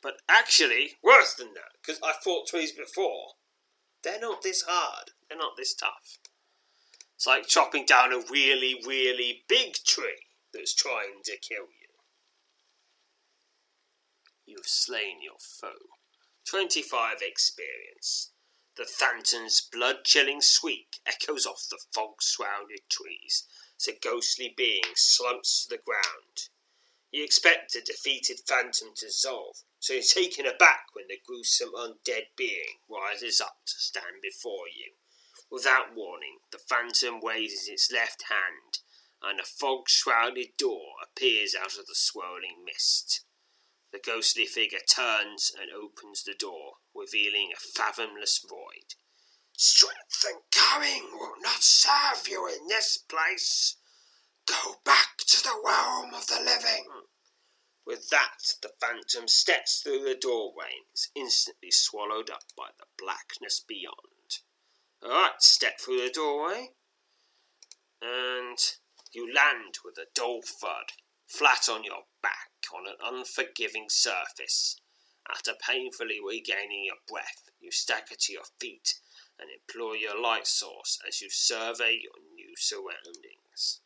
[0.02, 3.34] But actually, worse than that, because I fought trees before
[4.04, 5.12] they're not this hard.
[5.28, 6.20] They're not this tough.
[7.16, 11.79] It's like chopping down a really, really big tree that's trying to kill you.
[14.50, 15.94] You have slain your foe.
[16.46, 18.32] 25 experience.
[18.78, 23.46] The phantom's blood chilling squeak echoes off the fog shrouded trees
[23.80, 26.50] as a ghostly being slumps to the ground.
[27.12, 32.30] You expect the defeated phantom to dissolve, so you're taken aback when the gruesome undead
[32.36, 34.94] being rises up to stand before you.
[35.52, 38.80] Without warning, the phantom raises its left hand,
[39.22, 43.26] and a fog shrouded door appears out of the swirling mist.
[43.92, 48.94] The ghostly figure turns and opens the door, revealing a fathomless void.
[49.58, 53.78] Strength and cunning will not serve you in this place.
[54.46, 56.86] Go back to the realm of the living.
[56.90, 57.06] Hmm.
[57.86, 62.86] With that, the phantom steps through the doorway and is instantly swallowed up by the
[62.98, 64.44] blackness beyond.
[65.04, 66.70] Alright, step through the doorway,
[68.02, 68.58] and
[69.12, 70.94] you land with a dull thud,
[71.26, 72.09] flat on your back
[72.74, 74.80] on an unforgiving surface.
[75.30, 79.00] After painfully regaining your breath, you stagger to your feet
[79.40, 83.82] and employ your light source as you survey your new surroundings.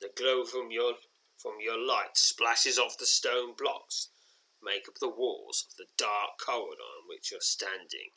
[0.00, 0.94] The glow from your
[1.38, 4.08] from your light splashes off the stone blocks,
[4.62, 8.10] make up the walls of the dark corridor in which you're standing.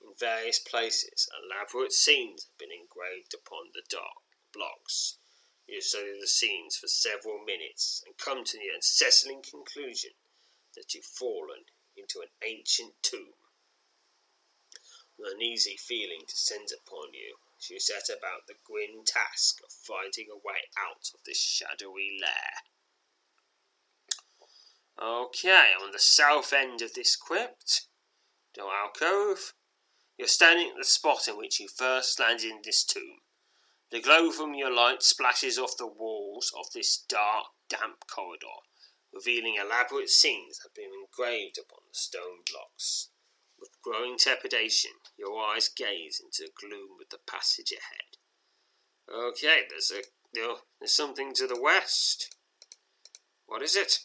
[0.00, 4.22] In various places, elaborate scenes have been engraved upon the dark
[4.52, 5.18] blocks.
[5.66, 10.12] You study the scenes for several minutes and come to the unsettling conclusion
[10.76, 11.64] that you've fallen
[11.96, 13.34] into an ancient tomb.
[15.18, 19.72] With An uneasy feeling descends upon you as you set about the grim task of
[19.72, 22.62] finding a way out of this shadowy lair.
[25.00, 27.86] Okay, on the south end of this crypt,
[28.56, 29.54] no alcove,
[30.16, 33.23] you're standing at the spot in which you first landed in this tomb.
[33.94, 38.66] The glow from your light splashes off the walls of this dark, damp corridor,
[39.12, 43.10] revealing elaborate scenes that have been engraved upon the stone blocks.
[43.56, 48.18] With growing trepidation, your eyes gaze into the gloom of the passage ahead.
[49.08, 52.34] Okay, there's a there's something to the west.
[53.46, 54.00] What is it?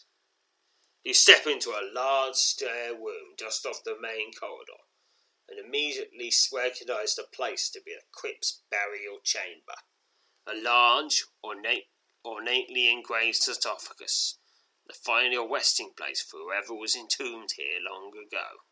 [1.02, 4.84] You step into a large stair room just off the main corridor
[5.50, 9.74] and immediately recognized the place to be the crypt's burial chamber.
[10.46, 11.88] A large, ornate,
[12.24, 14.38] ornately engraved sarcophagus,
[14.86, 18.64] the final resting place for whoever was entombed here long ago.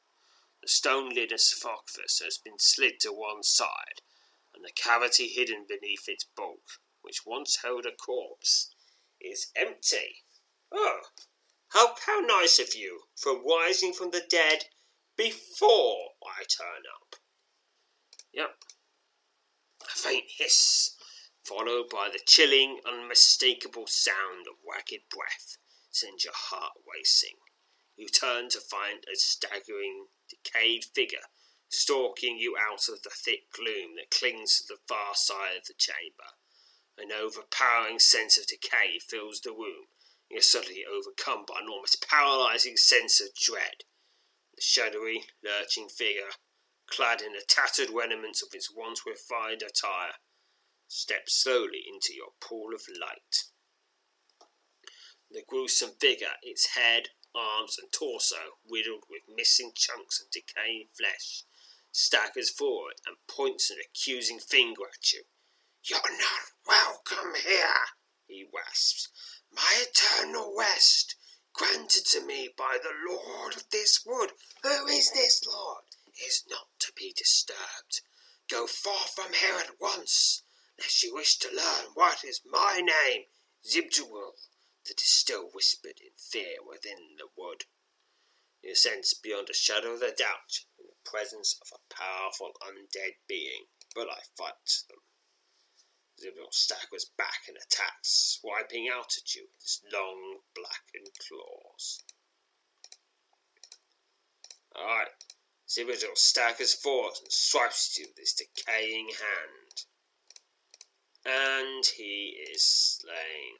[0.63, 4.01] The stone lid of sarcophagus has been slid to one side,
[4.55, 8.71] and the cavity hidden beneath its bulk, which once held a corpse,
[9.21, 10.25] is empty.
[10.73, 11.01] Oh,
[11.69, 14.71] how, how nice of you From rising from the dead
[15.19, 17.17] before I turn up.
[18.33, 18.55] Yep.
[19.83, 20.95] A faint hiss,
[21.45, 25.59] followed by the chilling, unmistakable sound of ragged breath,
[25.91, 27.37] sends your heart racing.
[27.97, 31.27] You turn to find a staggering, decayed figure
[31.69, 35.75] stalking you out of the thick gloom that clings to the far side of the
[35.77, 36.33] chamber.
[36.97, 39.87] An overpowering sense of decay fills the room.
[40.31, 43.85] You're suddenly overcome by an almost paralyzing sense of dread.
[44.59, 46.33] The shadowy, lurching figure,
[46.89, 50.15] clad in the tattered remnants of its once refined attire,
[50.89, 53.45] steps slowly into your pool of light.
[55.31, 61.45] The gruesome figure, its head, arms, and torso riddled with missing chunks of decaying flesh,
[61.93, 65.23] staggers forward and points an accusing finger at you.
[65.85, 67.87] You're not welcome here,
[68.27, 69.09] he rasps.
[69.53, 71.15] My eternal rest
[71.59, 74.31] granted to me by the Lord of this wood.
[74.63, 75.83] Who is this Lord?
[76.27, 78.01] Is not to be disturbed.
[78.49, 80.43] Go far from here at once,
[80.79, 83.25] lest you wish to learn what is my name,
[83.65, 84.33] Zibjewel,
[84.87, 87.65] that is still whispered in fear within the wood.
[88.63, 93.17] You sense beyond a shadow of a doubt in the presence of a powerful undead
[93.29, 94.55] being, but I fight
[94.89, 94.99] them.
[96.51, 102.03] Staggers back and attacks, swiping out at you with his long, blackened claws.
[104.75, 105.09] Alright,
[105.69, 109.85] Zibjewel staggers forward and swipes at you with his decaying hand.
[111.25, 113.59] And he is slain.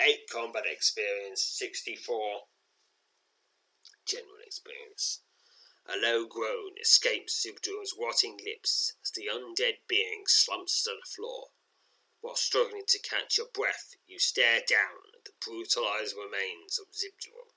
[0.00, 2.42] 8 combat experience, 64
[4.06, 5.21] general experience.
[5.86, 11.50] A low groan escapes Zibjewel's rotting lips as the undead being slumps to the floor.
[12.20, 17.54] While struggling to catch your breath, you stare down at the brutalized remains of Zibjewel.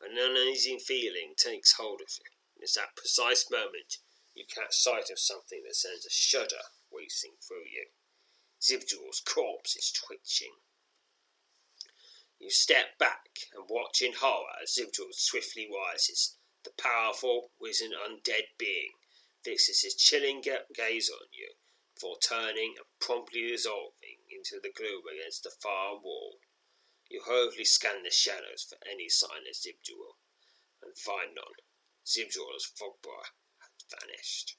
[0.00, 2.30] An uneasy feeling takes hold of you.
[2.56, 3.98] It's that precise moment
[4.34, 7.88] you catch sight of something that sends a shudder racing through you.
[8.60, 10.54] Zibjewel's corpse is twitching.
[12.38, 18.48] You step back and watch in horror as Zibjewel swiftly rises, the powerful, wizened undead
[18.58, 18.92] being
[19.44, 21.52] fixes his chilling gaze on you
[21.94, 26.38] before turning and promptly dissolving into the gloom against the far wall.
[27.08, 30.18] You hurriedly scan the shadows for any sign of Zibjewel,
[30.82, 31.58] and find none.
[32.06, 33.24] Zibjewel's fogbar
[33.60, 34.56] has vanished.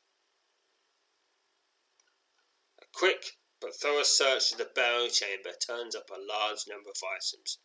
[2.81, 7.03] A quick but thorough search of the burial chamber turns up a large number of
[7.03, 7.59] items,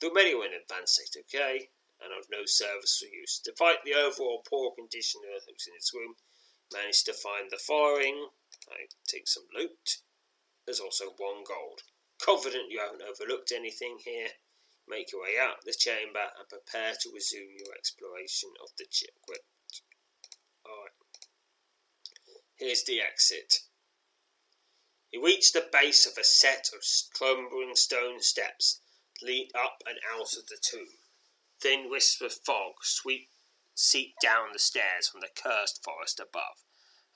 [0.00, 1.70] though many were in advanced state of decay,
[2.02, 3.40] and of no service or use.
[3.44, 6.16] Despite the overall poor condition of earthworks in its room,
[6.72, 8.30] managed to find the following.
[8.70, 9.98] I take some loot.
[10.66, 11.82] There's also one gold.
[12.20, 14.28] Confident you haven't overlooked anything here,
[14.86, 18.86] make your way out the chamber and prepare to resume your exploration of the
[19.26, 19.82] crypt.
[20.66, 20.92] Alright.
[22.56, 23.60] Here's the exit.
[25.10, 26.82] He reached the base of a set of
[27.14, 28.80] clumbering stone steps
[29.22, 30.98] lead up and out of the tomb.
[31.60, 33.30] Thin wisps of fog sweep
[33.74, 36.64] seep down the stairs from the cursed forest above,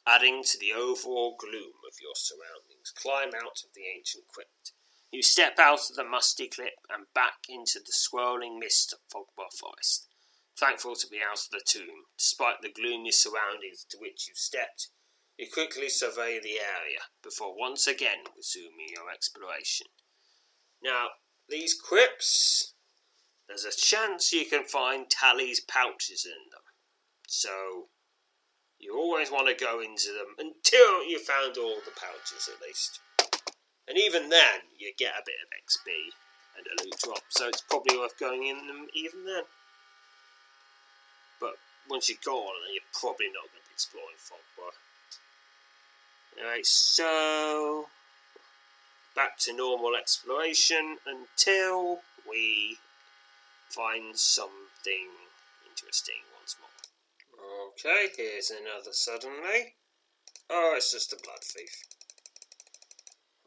[0.06, 2.92] adding to the overall gloom of your surroundings.
[2.94, 4.72] Climb out of the ancient crypt.
[5.10, 9.52] You step out of the musty cliff and back into the swirling mist of Fogbough
[9.58, 10.08] Forest.
[10.56, 14.88] Thankful to be out of the tomb, despite the gloomy surroundings to which you stepped,
[15.38, 19.88] you quickly survey the area before once again resuming your exploration.
[20.82, 21.08] Now,
[21.48, 22.74] these crypts,
[23.52, 26.62] there's a chance you can find Tally's pouches in them.
[27.28, 27.88] So,
[28.78, 33.00] you always want to go into them until you found all the pouches at least.
[33.86, 36.16] And even then, you get a bit of XP
[36.56, 39.44] and a loot drop, so it's probably worth going in them even then.
[41.38, 41.54] But
[41.90, 44.80] once you're gone, then you're probably not going to be exploring Fogbough.
[46.40, 47.88] Alright, so
[49.14, 52.78] back to normal exploration until we
[53.74, 55.08] find something
[55.68, 56.68] interesting once more.
[57.72, 59.76] Okay, here's another suddenly.
[60.50, 61.86] Oh, it's just a blood thief.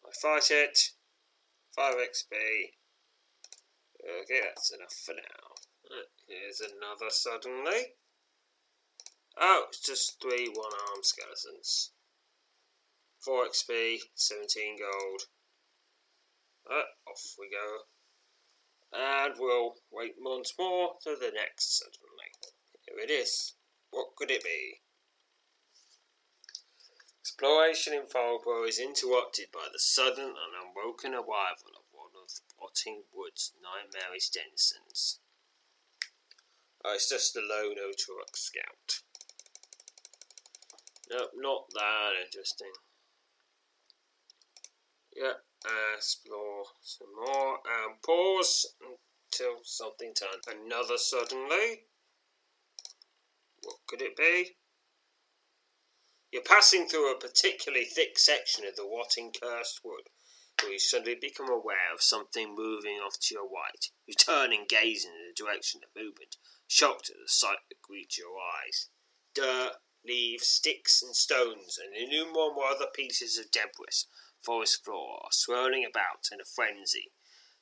[0.05, 0.78] I fight it.
[1.76, 2.36] 5 XP.
[4.21, 5.55] Okay, that's enough for now.
[6.28, 7.93] Here's another suddenly.
[9.38, 11.91] Oh, it's just three one arm skeletons.
[13.19, 15.21] 4 XP, 17 gold.
[16.69, 17.94] Uh, off we go.
[18.93, 22.31] And we'll wait once more to the next suddenly.
[22.88, 23.53] Here it is.
[23.91, 24.81] What could it be?
[27.21, 32.41] Exploration in Fogbough is interrupted by the sudden and unwelcome arrival of one of the
[32.61, 35.19] Rotting Woods nightmarish denizens.
[36.83, 39.01] Oh, it's just a lone Otorook scout.
[41.09, 42.71] Nope, not that interesting.
[45.95, 50.45] Explore some more and pause until something turns.
[50.47, 51.86] Another suddenly.
[53.63, 54.57] What could it be?
[56.32, 60.09] You're passing through a particularly thick section of the Rotting Cursed Wood,
[60.61, 63.89] where you suddenly become aware of something moving off to your right.
[64.05, 66.36] You turn and gaze in the direction of movement,
[66.68, 68.89] shocked at the sight that greets your eyes.
[69.34, 74.05] Dirt, leaves, sticks, and stones, and innumerable other pieces of debris
[74.45, 77.11] forest floor are swirling about in a frenzy,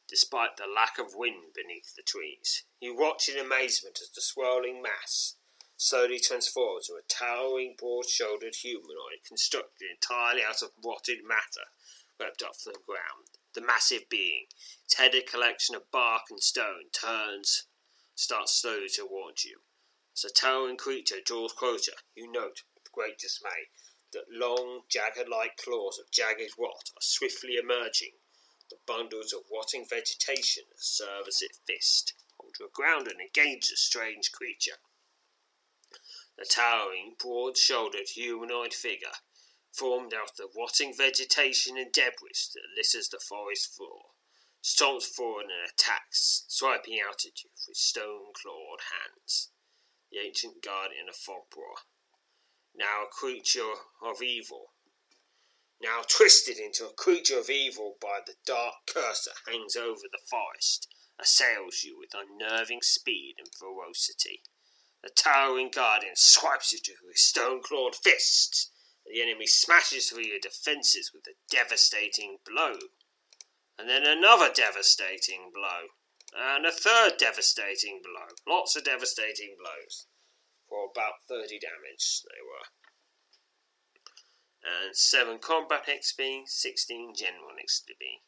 [0.09, 2.65] despite the lack of wind beneath the trees.
[2.79, 5.35] You watch in amazement as the swirling mass
[5.77, 11.67] slowly transforms into a towering, broad shouldered humanoid constructed entirely out of rotted matter
[12.23, 13.27] swept up from the ground.
[13.53, 14.45] The massive being,
[14.85, 17.67] its head a collection of bark and stone, turns,
[18.15, 19.59] starts slowly towards you.
[20.15, 23.69] As the towering creature draws closer, you note with great dismay
[24.13, 28.13] that long, jagged like claws of jagged rot are swiftly emerging.
[28.69, 33.77] The bundles of rotting vegetation serve as its fist hold you ground and engage the
[33.77, 34.77] strange creature.
[36.37, 39.17] The towering, broad shouldered humanoid figure,
[39.71, 44.11] formed out of the rotting vegetation and debris that litters the forest floor,
[44.61, 49.51] stomps forward and attacks, swiping out at you with stone clawed hands.
[50.11, 51.85] The ancient guardian of Fogbough
[52.75, 54.73] now a creature of evil,
[55.81, 60.25] now twisted into a creature of evil by the dark curse that hangs over the
[60.29, 60.87] forest,
[61.19, 64.41] assails you with unnerving speed and ferocity.
[65.03, 68.71] The towering guardian swipes at you with his stone clawed fists.
[69.05, 72.79] The enemy smashes through your defences with a devastating blow.
[73.77, 75.89] And then another devastating blow.
[76.35, 78.29] And a third devastating blow.
[78.47, 80.07] Lots of devastating blows
[80.73, 82.65] for about 30 damage they were.
[84.65, 88.25] And 7 combat XP, 16 general XP.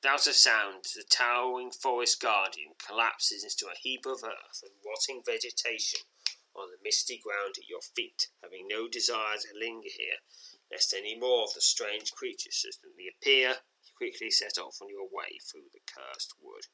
[0.00, 5.20] Without a sound, the towering forest guardian collapses into a heap of earth and rotting
[5.26, 6.00] vegetation
[6.54, 10.24] on the misty ground at your feet, having no desire to linger here,
[10.72, 13.60] lest any more of the strange creatures suddenly appear.
[13.84, 16.72] You quickly set off on your way through the cursed wood.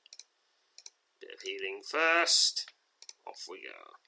[1.20, 2.70] Bit of healing first.
[3.26, 4.01] Off we go.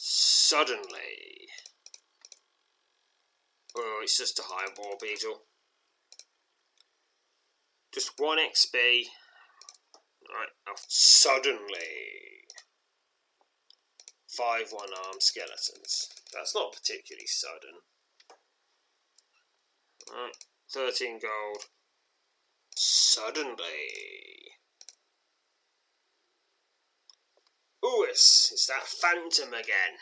[0.00, 1.48] Suddenly.
[3.76, 5.42] Oh, it's just a highball beetle.
[7.92, 8.74] Just one XP.
[10.32, 11.58] Right, suddenly.
[14.28, 16.10] Five one armed skeletons.
[16.32, 17.80] That's not particularly sudden.
[20.12, 20.36] Right,
[20.72, 21.64] 13 gold.
[22.76, 23.56] Suddenly.
[28.10, 29.98] It's that phantom again.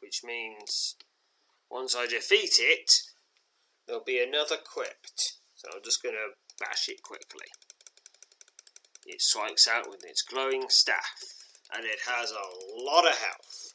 [0.00, 0.96] Which means
[1.70, 2.90] once I defeat it,
[3.86, 5.38] there'll be another crypt.
[5.54, 7.46] So I'm just going to bash it quickly.
[9.06, 11.20] It strikes out with its glowing staff,
[11.74, 13.72] and it has a lot of health.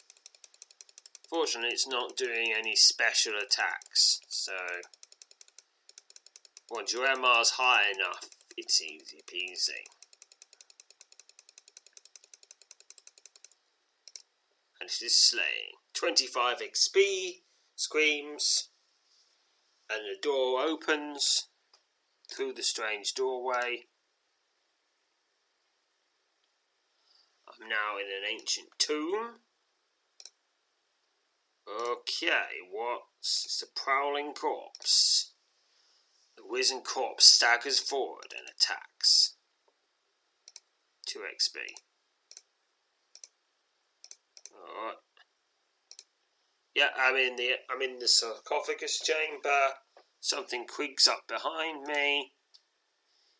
[1.29, 4.53] Fortunately, it's not doing any special attacks, so
[6.69, 9.83] once your MR's high enough, it's easy peasy.
[14.85, 15.73] And it is slaying.
[15.95, 17.41] 25 XP,
[17.75, 18.69] screams,
[19.89, 21.47] and the door opens,
[22.31, 23.85] through the strange doorway.
[27.47, 29.39] I'm now in an ancient tomb.
[31.67, 35.31] Okay, what's it's a prowling corpse?
[36.37, 39.33] The wizened corpse staggers forward and attacks.
[41.07, 41.57] 2 XP.
[44.55, 44.95] Alright.
[46.75, 49.75] Yeah, I'm in the I'm in the sarcophagus chamber.
[50.19, 52.33] Something creaks up behind me.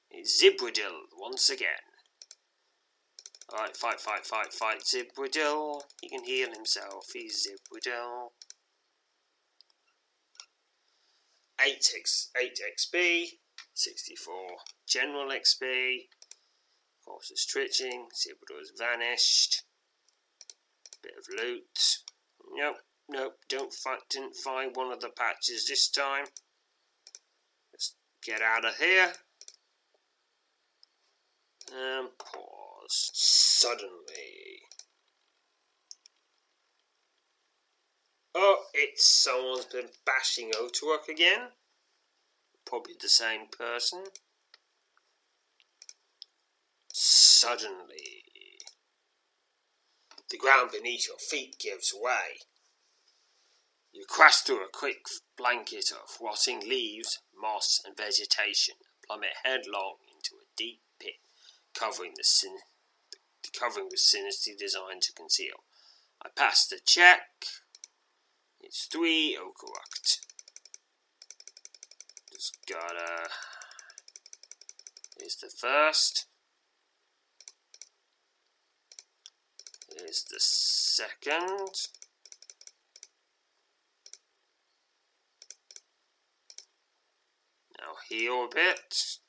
[0.09, 1.83] It's Zibridil once again.
[3.51, 5.81] Alright, fight, fight, fight, fight Zibridil.
[6.01, 7.07] He can heal himself.
[7.13, 8.29] He's Zibridil.
[11.59, 13.25] 8, X, 8 XP,
[13.73, 14.36] 64
[14.88, 16.07] general XP.
[17.05, 18.07] Corpse is twitching.
[18.15, 19.63] Zibridil has vanished.
[21.01, 21.97] Bit of loot.
[22.53, 22.77] Nope,
[23.10, 26.26] nope, don't fight, didn't find one of the patches this time.
[27.74, 29.14] Let's get out of here.
[31.74, 33.12] And pause.
[33.14, 34.62] Suddenly.
[38.36, 41.47] Oh, it's someone's been bashing Otorook again.
[42.66, 44.03] Probably the same person.
[46.93, 48.24] Suddenly.
[50.30, 52.39] The ground beneath your feet gives way.
[53.95, 55.05] You crash through a quick
[55.37, 61.15] blanket of rotting leaves, moss, and vegetation, and plummet headlong into a deep pit
[61.73, 62.59] covering the sin-
[63.57, 65.63] covering with sinisterly designed to conceal.
[66.21, 67.45] I passed the check.
[68.59, 70.19] It's three oh, Okarukt.
[72.33, 73.29] Just gotta.
[75.17, 76.25] Here's the first.
[79.97, 81.87] Here's the second.
[87.85, 89.20] Now heal a bit.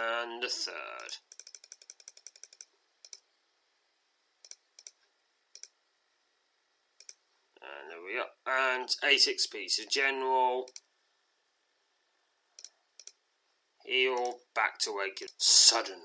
[0.00, 0.74] and the third.
[7.60, 8.78] And there we are.
[8.78, 9.68] And 8 XP.
[9.68, 10.66] So general.
[13.88, 15.30] Heal back to regular.
[15.38, 15.96] Suddenly.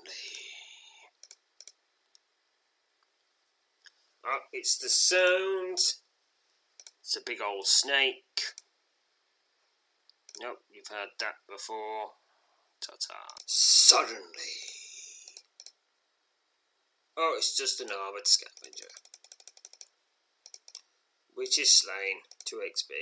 [4.26, 5.80] Oh, it's the sound.
[7.02, 8.42] It's a big old snake.
[10.40, 12.12] Nope, you've heard that before.
[12.80, 13.16] Ta ta.
[13.48, 14.22] Suddenly.
[17.18, 18.88] Oh, it's just an armoured scavenger.
[21.36, 22.22] Which is slain.
[22.46, 22.94] 2 XP.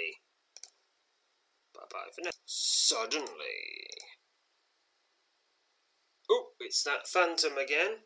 [1.75, 2.31] Bye bye for now.
[2.45, 3.27] Suddenly.
[6.33, 7.97] Oh, it's that phantom again.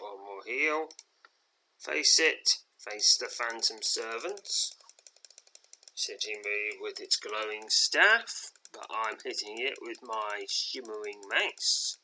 [0.00, 0.88] One more heal.
[1.78, 2.56] Face it.
[2.76, 4.74] Face the phantom servants.
[5.96, 11.98] Hitting me with its glowing staff, but I'm hitting it with my shimmering mace.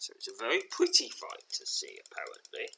[0.00, 2.72] So it's a very pretty fight to see, apparently.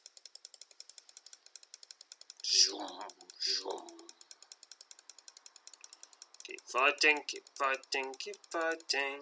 [2.45, 2.99] Zoom,
[3.41, 3.87] zoom.
[6.45, 9.21] Keep fighting, keep fighting, keep fighting.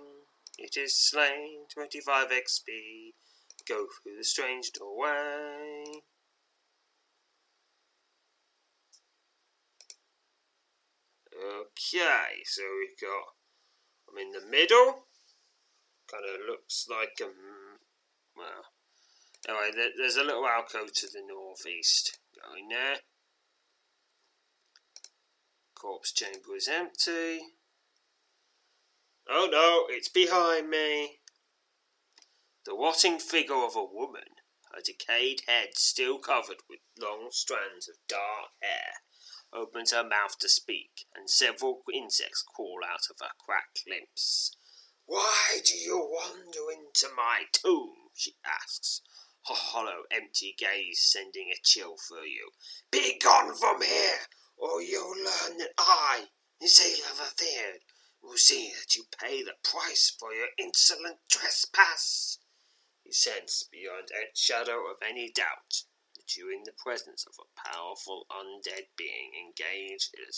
[0.58, 3.14] It is slain, 25 XP.
[3.68, 5.84] Go through the strange doorway.
[11.36, 13.34] Okay, so we've got.
[14.10, 15.06] I'm in the middle.
[16.10, 17.32] Kind of looks like a.
[18.38, 18.66] Well.
[19.47, 22.97] Anyway, there, there's a little alcove to the northeast going there.
[25.76, 27.41] Corpse chamber is empty.
[29.30, 31.20] Oh no, it's behind me.
[32.66, 34.36] The rotting figure of a woman,
[34.72, 38.94] her decayed head still covered with long strands of dark hair,
[39.54, 44.56] opens her mouth to speak, and several insects crawl out of her cracked lips.
[45.06, 48.10] Why do you wander into my tomb?
[48.14, 49.02] she asks,
[49.48, 52.52] her hollow, empty gaze sending a chill through you.
[52.92, 56.30] Be gone from here, or you'll learn that I,
[56.62, 57.80] Zayla the Third,
[58.24, 62.40] will see that you pay the price for your insolent trespass.
[63.04, 65.84] He sense beyond a shadow of any doubt
[66.16, 70.34] that you're in the presence of a powerful undead being engaged in a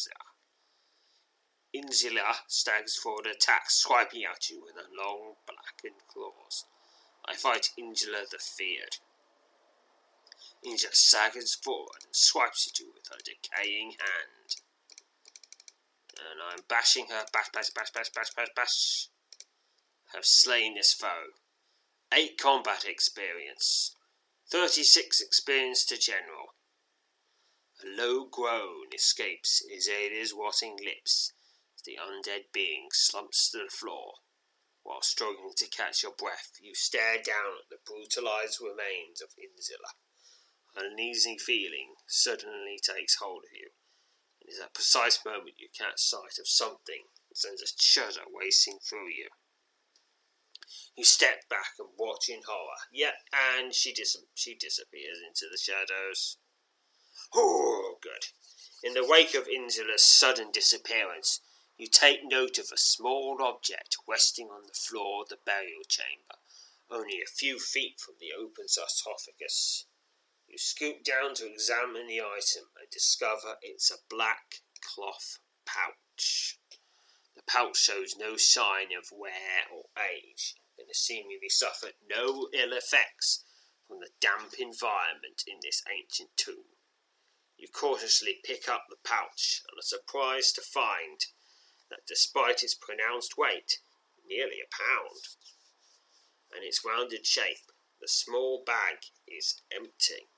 [1.75, 6.65] Inzilla stags forward attacks, swiping at you with her long blackened claws.
[7.27, 8.97] I fight Ingela the Feared.
[10.65, 14.61] Inja staggers forward and swipes at you with her decaying hand.
[16.17, 19.09] And I'm bashing her, bash, bash, bash, bash, bash, bash, bash.
[20.13, 21.35] have slain this foe.
[22.13, 23.95] Eight combat experience.
[24.49, 26.55] Thirty-six experience to general.
[27.83, 31.33] A low groan escapes Izada's rotting lips
[31.75, 34.13] as the undead being slumps to the floor.
[34.83, 39.97] While struggling to catch your breath, you stare down at the brutalized remains of Inzilla.
[40.75, 43.71] An uneasy feeling suddenly takes hold of you,
[44.45, 48.77] and is that precise moment you catch sight of something that sends a shudder racing
[48.77, 49.29] through you.
[50.95, 52.77] You step back and watch in horror.
[52.91, 56.37] Yep, and she dis- she disappears into the shadows.
[57.33, 58.27] Oh, good.
[58.83, 61.41] In the wake of Inzilla's sudden disappearance,
[61.75, 66.35] you take note of a small object resting on the floor of the burial chamber,
[66.91, 69.87] only a few feet from the open sarcophagus.
[70.47, 76.59] You scoop down to examine the item discover it's a black cloth pouch.
[77.35, 82.73] The pouch shows no sign of wear or age and has seemingly suffered no ill
[82.73, 83.43] effects
[83.87, 86.75] from the damp environment in this ancient tomb.
[87.57, 91.19] You cautiously pick up the pouch and are surprised to find
[91.89, 93.79] that despite its pronounced weight,
[94.27, 95.21] nearly a pound,
[96.53, 97.71] and its rounded shape,
[98.01, 100.29] the small bag is empty.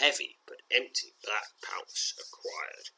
[0.00, 2.88] Heavy but empty black pouch acquired.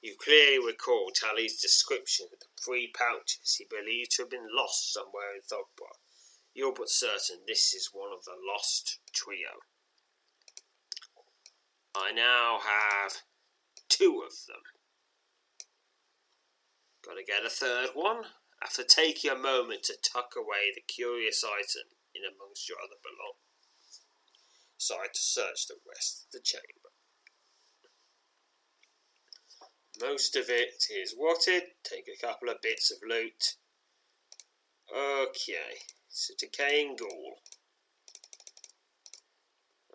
[0.00, 4.90] You clearly recall Tally's description of the three pouches he believed to have been lost
[4.90, 6.00] somewhere in Fogbough.
[6.54, 9.60] You're but certain this is one of the lost trio.
[11.94, 13.18] I now have
[13.90, 14.64] two of them.
[17.04, 18.24] Gotta get a third one.
[18.62, 23.43] After taking a moment to tuck away the curious item in amongst your other belongings,
[24.78, 26.90] decide to search the rest of the chamber.
[30.00, 31.62] Most of it is rotted.
[31.84, 33.56] Take a couple of bits of loot.
[34.94, 37.38] Okay, it's a decaying ghoul.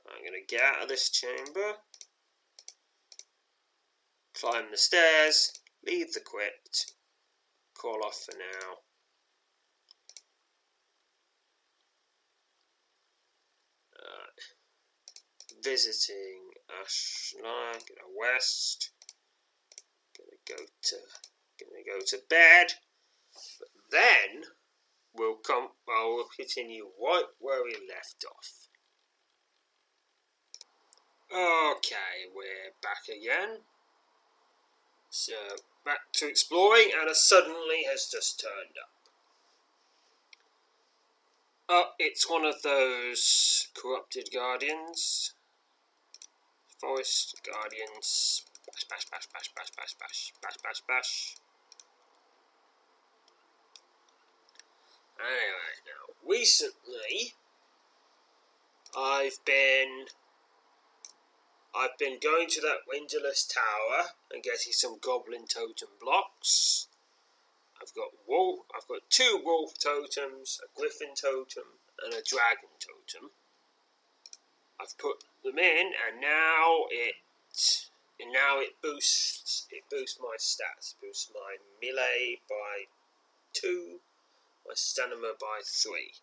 [0.10, 1.76] I'm going to get out of this chamber,
[4.34, 5.54] climb the stairs,
[5.86, 6.94] leave the crypt,
[7.78, 8.78] call off for now.
[13.96, 14.30] Uh,
[15.64, 16.52] visiting
[16.82, 18.92] Ashlar, get a west.
[20.18, 20.96] Gonna go to
[21.60, 22.74] gonna go to bed.
[23.60, 24.44] But then
[25.14, 25.70] we'll come.
[25.88, 28.68] Well, we'll continue right where we left off.
[31.32, 33.60] Okay, we're back again.
[35.10, 35.34] So
[35.86, 39.00] back to exploring, and a suddenly has just turned up.
[41.72, 45.34] Oh, it's one of those corrupted guardians.
[46.80, 48.44] Forest guardians.
[48.66, 51.36] Bash, bash, bash, bash, bash, bash, bash, bash, bash, bash.
[55.20, 57.34] Anyway, now, recently,
[58.96, 60.06] I've been
[61.76, 66.88] I've been going to that windowless tower and getting some goblin totem blocks.
[67.82, 68.66] I've got wolf.
[68.76, 73.32] I've got two wolf totems, a griffin totem, and a dragon totem.
[74.80, 77.16] I've put them in, and now it
[78.20, 80.96] and now it boosts it boosts my stats.
[81.02, 82.86] Boosts my melee by
[83.54, 84.00] two,
[84.68, 86.14] my stamina by three.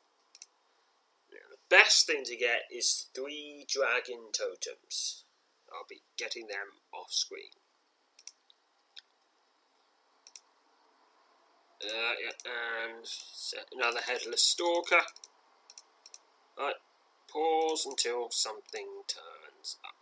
[1.32, 5.24] Now, the best thing to get is three dragon totems.
[5.72, 7.50] I'll be getting them off screen.
[11.82, 12.52] Uh, yeah,
[12.88, 13.06] and
[13.74, 15.02] another headless stalker.
[16.58, 16.74] Right,
[17.30, 19.94] pause until something turns up.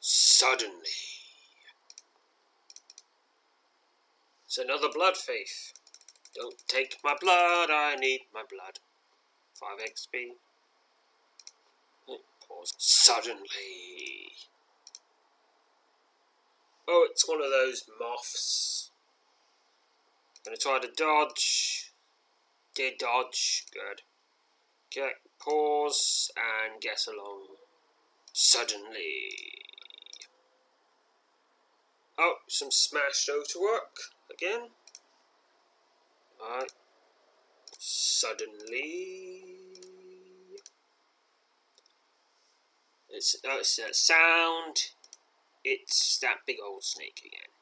[0.00, 0.98] Suddenly.
[4.46, 5.72] It's another blood faith.
[6.34, 8.78] Don't take my blood, I need my blood.
[9.54, 10.34] 5 XP.
[12.48, 12.74] Pause.
[12.78, 14.32] Suddenly.
[16.88, 18.90] Oh, it's one of those moths.
[20.44, 21.92] Gonna try to dodge.
[22.74, 23.64] Did dodge.
[23.72, 24.02] Good.
[24.90, 25.12] Okay,
[25.42, 27.46] pause and get along.
[28.32, 29.36] Suddenly.
[32.18, 33.28] Oh, some smashed
[33.60, 33.96] work
[34.32, 34.68] again.
[36.40, 36.72] Alright.
[37.78, 39.42] Suddenly.
[43.10, 44.76] It's, oh, it's a sound.
[45.64, 47.52] It's that big old snake again.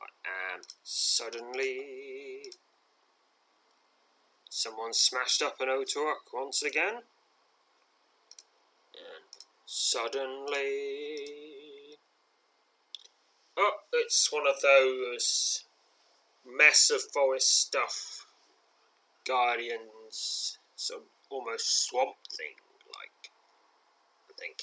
[0.00, 2.52] Right, and suddenly.
[4.52, 6.94] Someone smashed up an Otorook once again.
[8.94, 9.30] And
[9.64, 10.66] suddenly.
[13.56, 15.64] Oh, it's one of those
[16.44, 18.26] mess of forest stuff.
[19.24, 23.30] Guardians, some almost swamp thing, like
[24.28, 24.62] I think.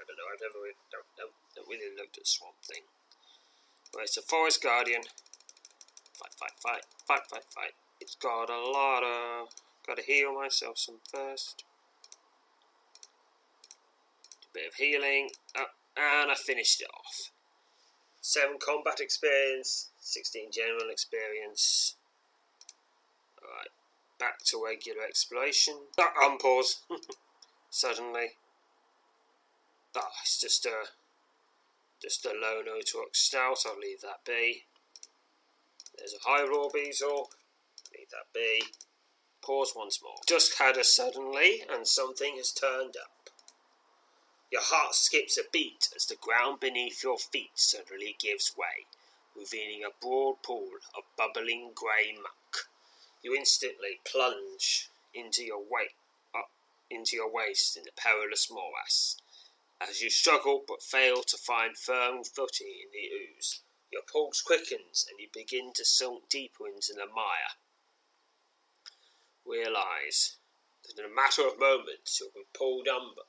[0.00, 0.32] I don't know.
[0.32, 2.84] I've never really, don't, don't, really looked at swamp thing.
[3.94, 5.02] Right, it's a forest guardian.
[6.14, 7.74] Fight, fight, fight, fight, fight, fight.
[8.06, 9.48] It's got a lot of.
[9.84, 11.64] Got to heal myself some first.
[14.44, 15.64] A bit of healing, uh,
[15.96, 17.32] and I finished it off.
[18.20, 21.96] 7 combat experience, 16 general experience.
[23.42, 23.70] Alright,
[24.20, 25.74] back to regular exploration.
[25.98, 26.82] Uh, unpause.
[27.70, 28.34] Suddenly.
[30.22, 30.86] It's just a
[32.00, 34.64] just a low Otorook stout, I'll leave that be.
[35.98, 37.30] There's a high raw beetle,
[38.16, 38.64] that be.
[39.42, 40.16] Pause once more.
[40.26, 43.30] Just had a suddenly, and something has turned up.
[44.50, 48.86] Your heart skips a beat as the ground beneath your feet suddenly gives way,
[49.36, 52.68] revealing a broad pool of bubbling grey muck.
[53.22, 55.94] You instantly plunge into your weight
[56.34, 56.50] up
[56.90, 59.16] into your waist in the perilous morass.
[59.80, 63.60] As you struggle but fail to find firm footing in the ooze,
[63.92, 67.56] your pulse quickens and you begin to sink deeper into the mire.
[69.48, 70.36] Realize
[70.84, 73.22] that in a matter of moments you'll be pulled under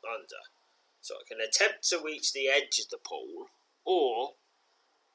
[1.02, 3.48] so I can attempt to reach the edge of the pool,
[3.86, 4.34] or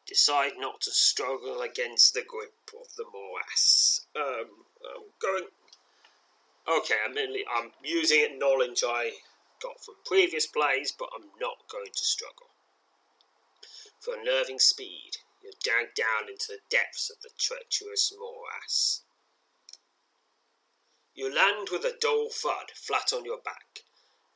[0.06, 4.06] decide not to struggle against the grip of the morass.
[4.16, 5.48] Um, I'm going.
[6.66, 9.10] Okay, I'm, mainly, I'm using it knowledge I
[9.60, 12.48] got from previous plays, but I'm not going to struggle.
[13.98, 19.01] For unnerving speed, you're dragged down into the depths of the treacherous morass.
[21.14, 23.80] You land with a dull thud flat on your back,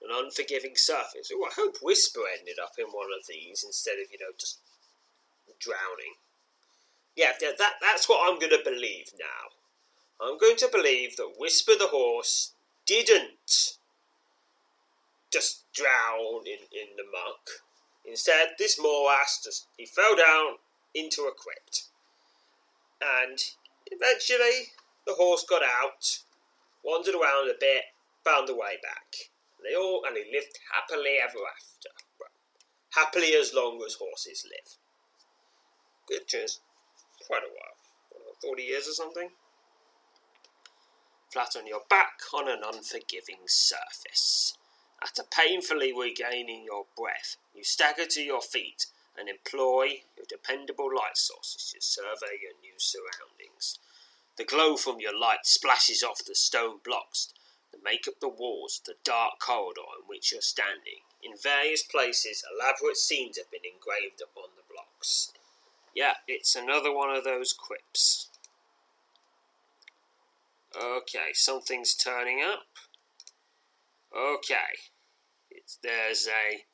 [0.02, 1.30] an unforgiving surface.
[1.32, 4.58] Oh, I hope Whisper ended up in one of these instead of, you know, just
[5.60, 6.16] drowning.
[7.16, 9.56] Yeah, that, that's what I'm going to believe now.
[10.20, 12.52] I'm going to believe that Whisper the horse
[12.84, 13.78] didn't
[15.32, 17.48] just drown in, in the muck.
[18.04, 20.56] Instead, this morass just he fell down
[20.94, 21.84] into a crypt.
[23.00, 23.38] And
[23.90, 24.72] eventually
[25.06, 26.20] the horse got out,
[26.86, 27.82] wandered around a bit,
[28.24, 29.34] found the way back.
[29.62, 31.90] They all and they lived happily ever after.
[32.94, 34.78] happily as long as horses live.
[36.08, 36.60] Which is
[37.26, 37.76] quite a while.
[38.40, 39.30] Forty years or something.
[41.32, 44.56] Flat on your back on an unforgiving surface.
[45.02, 48.86] After painfully regaining your breath, you stagger to your feet
[49.18, 53.78] and employ your dependable light sources to survey your new surroundings.
[54.36, 57.32] The glow from your light splashes off the stone blocks
[57.72, 61.00] that make up the walls of the dark corridor in which you're standing.
[61.22, 65.32] In various places, elaborate scenes have been engraved upon the blocks.
[65.94, 68.28] Yeah, it's another one of those quips.
[70.76, 72.66] Okay, something's turning up.
[74.14, 74.76] Okay,
[75.50, 76.64] it's, there's a.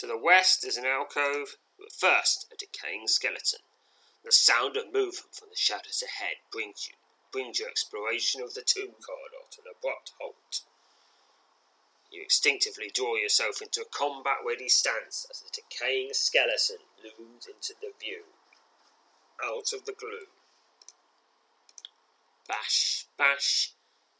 [0.00, 3.60] To the west, there's an alcove, but first, a decaying skeleton.
[4.26, 6.96] The sound of movement from the shadows ahead brings you
[7.30, 10.62] brings your exploration of the tomb corridor to an abrupt halt.
[12.10, 17.74] You instinctively draw yourself into a combat ready stance as the decaying skeleton looms into
[17.80, 18.24] the view.
[19.44, 20.26] Out of the gloom.
[22.48, 23.74] Bash, bash.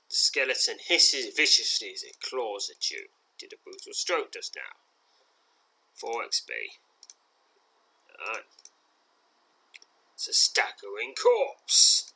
[0.09, 3.09] The skeleton hisses viciously as it claws at you.
[3.38, 4.76] Did a brutal stroke just now.
[5.94, 6.50] 4 XP.
[8.20, 8.44] Alright.
[10.17, 12.14] It's a staggering corpse.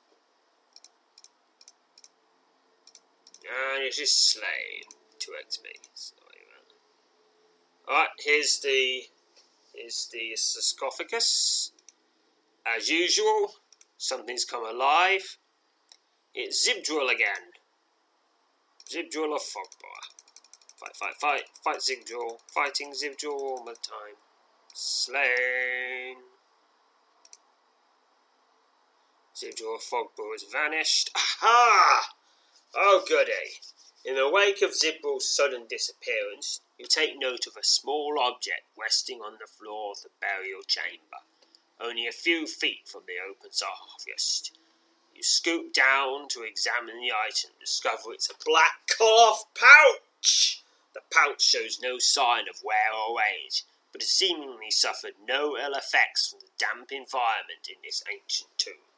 [3.44, 4.84] And it is just slain.
[5.18, 5.66] 2 XP.
[7.86, 9.02] Alright, here's the
[9.74, 11.72] here's the sarcophagus.
[12.64, 13.52] As usual,
[13.98, 15.36] something's come alive.
[16.34, 17.52] It's Zibdril again.
[18.88, 20.08] Zibdril of Fogbough.
[20.76, 22.38] Fight, fight, fight, fight Zibdril.
[22.54, 24.16] Fighting Zibdril all the time.
[24.72, 26.16] Slain.
[29.40, 31.10] Zibdril of Fogbough has vanished.
[31.16, 32.12] Aha!
[32.74, 33.62] Oh, goody!
[34.04, 39.22] In the wake of Zibdril's sudden disappearance, you take note of a small object resting
[39.22, 41.24] on the floor of the burial chamber,
[41.80, 44.50] only a few feet from the open sarcophagus.
[45.14, 50.62] You scoop down to examine the item, and discover it's a black cloth pouch.
[50.92, 55.72] The pouch shows no sign of wear or age, but has seemingly suffered no ill
[55.72, 58.89] effects from the damp environment in this ancient tomb.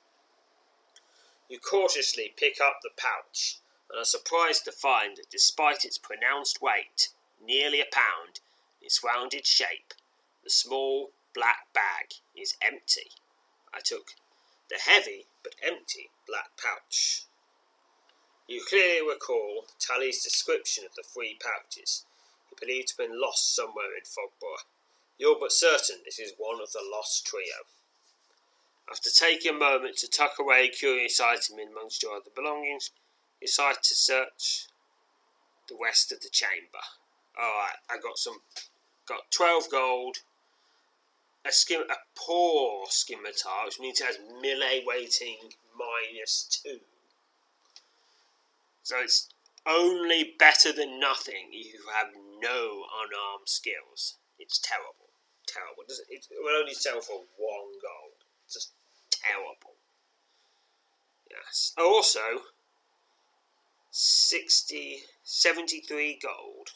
[1.53, 3.59] You cautiously pick up the pouch
[3.91, 8.41] and are surprised to find that despite its pronounced weight, nearly a pound,
[8.81, 9.93] its rounded shape,
[10.43, 13.11] the small black bag is empty.
[13.71, 14.15] I took
[14.71, 17.27] the heavy but empty black pouch.
[18.49, 22.07] You clearly recall Tally's description of the three pouches
[22.49, 24.65] he believed to have been lost somewhere in Fogbough.
[25.19, 27.67] You're but certain this is one of the lost trio.
[28.91, 32.91] After taking a moment to tuck away a curious item in amongst your other belongings,
[33.41, 34.67] you decide to search
[35.69, 36.83] the rest of the chamber.
[37.39, 38.39] Alright, I got some
[39.07, 40.19] got twelve gold,
[41.45, 45.39] a skim a poor scimitar, which means it has melee weighting
[45.77, 46.81] minus two.
[48.83, 49.29] So it's
[49.67, 52.09] only better than nothing if you have
[52.41, 54.19] no unarmed skills.
[54.39, 55.11] It's terrible.
[55.47, 55.85] Terrible.
[55.89, 58.12] It will only sell for one gold.
[58.53, 58.73] Just
[59.11, 59.75] terrible.
[61.31, 61.73] Yes.
[61.79, 62.21] Also,
[63.91, 66.71] 60, 73 gold.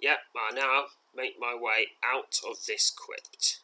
[0.00, 0.84] Yep, I now
[1.14, 3.60] make my way out of this crypt.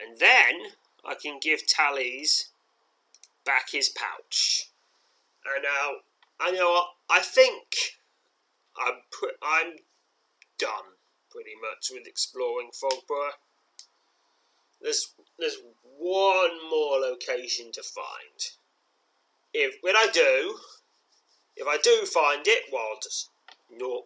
[0.00, 0.72] And then
[1.04, 2.48] I can give Tally's
[3.44, 4.70] back his pouch.
[5.44, 6.00] And now,
[6.40, 7.76] I know I think
[8.76, 9.00] I'm,
[9.42, 9.76] I'm
[10.58, 10.96] done
[11.30, 13.32] pretty much with exploring Fogbough.
[14.86, 15.58] There's, there's
[15.98, 18.38] one more location to find.
[19.52, 20.58] If, when I do,
[21.56, 23.30] if I do find it while just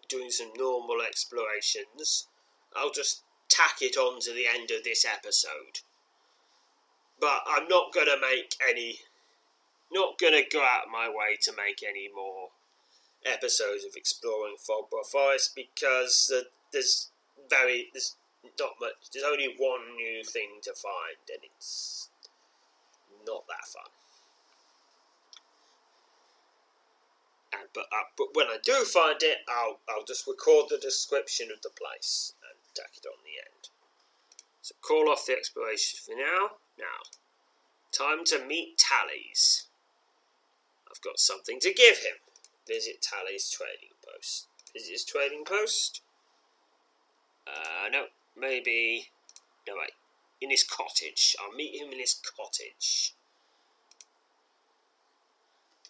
[0.08, 2.28] doing some normal explorations,
[2.74, 5.80] I'll just tack it on to the end of this episode.
[7.20, 9.00] But I'm not to make any,
[9.92, 12.48] not to go out of my way to make any more
[13.26, 16.32] episodes of exploring Fogbough Forest because
[16.72, 17.10] there's
[17.50, 18.16] very, there's
[18.58, 22.08] not much, there's only one new thing to find and it's
[23.26, 23.90] not that fun.
[27.52, 31.48] And, but, uh, but when I do find it, I'll, I'll just record the description
[31.52, 33.68] of the place and tack it on the end.
[34.62, 36.56] So call off the exploration for now.
[36.78, 37.02] Now,
[37.92, 39.66] time to meet Tally's.
[40.90, 42.22] I've got something to give him.
[42.66, 44.46] Visit Tally's trading post.
[44.72, 46.02] Visit his trading post?
[47.46, 48.04] Uh, no,
[48.40, 49.10] maybe.
[49.68, 49.92] No, wait.
[50.40, 51.36] In his cottage.
[51.40, 53.14] I'll meet him in his cottage.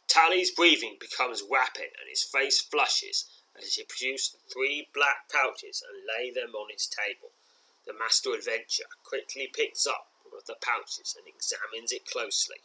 [0.08, 3.26] Tally's breathing becomes rapid and his face flushes
[3.56, 7.30] as he produces three black pouches and lay them on his table.
[7.86, 12.58] The master adventurer quickly picks up one of the pouches and examines it closely.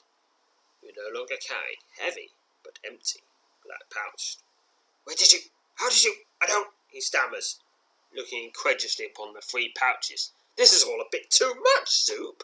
[0.82, 2.32] You no longer carry heavy
[2.64, 3.22] but empty
[3.64, 4.38] black pouch.
[5.04, 5.40] Where did you?
[5.76, 6.16] How did you?
[6.42, 6.70] I don't.
[6.88, 7.60] He stammers,
[8.16, 10.32] looking incredulously upon the three pouches.
[10.56, 12.44] This is all a bit too much, Zoop.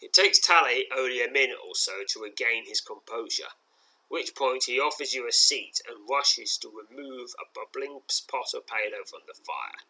[0.00, 3.54] It takes Tally only a minute or so to regain his composure,
[4.08, 8.66] which point he offers you a seat and rushes to remove a bubbling pot of
[8.66, 9.86] palo from the fire.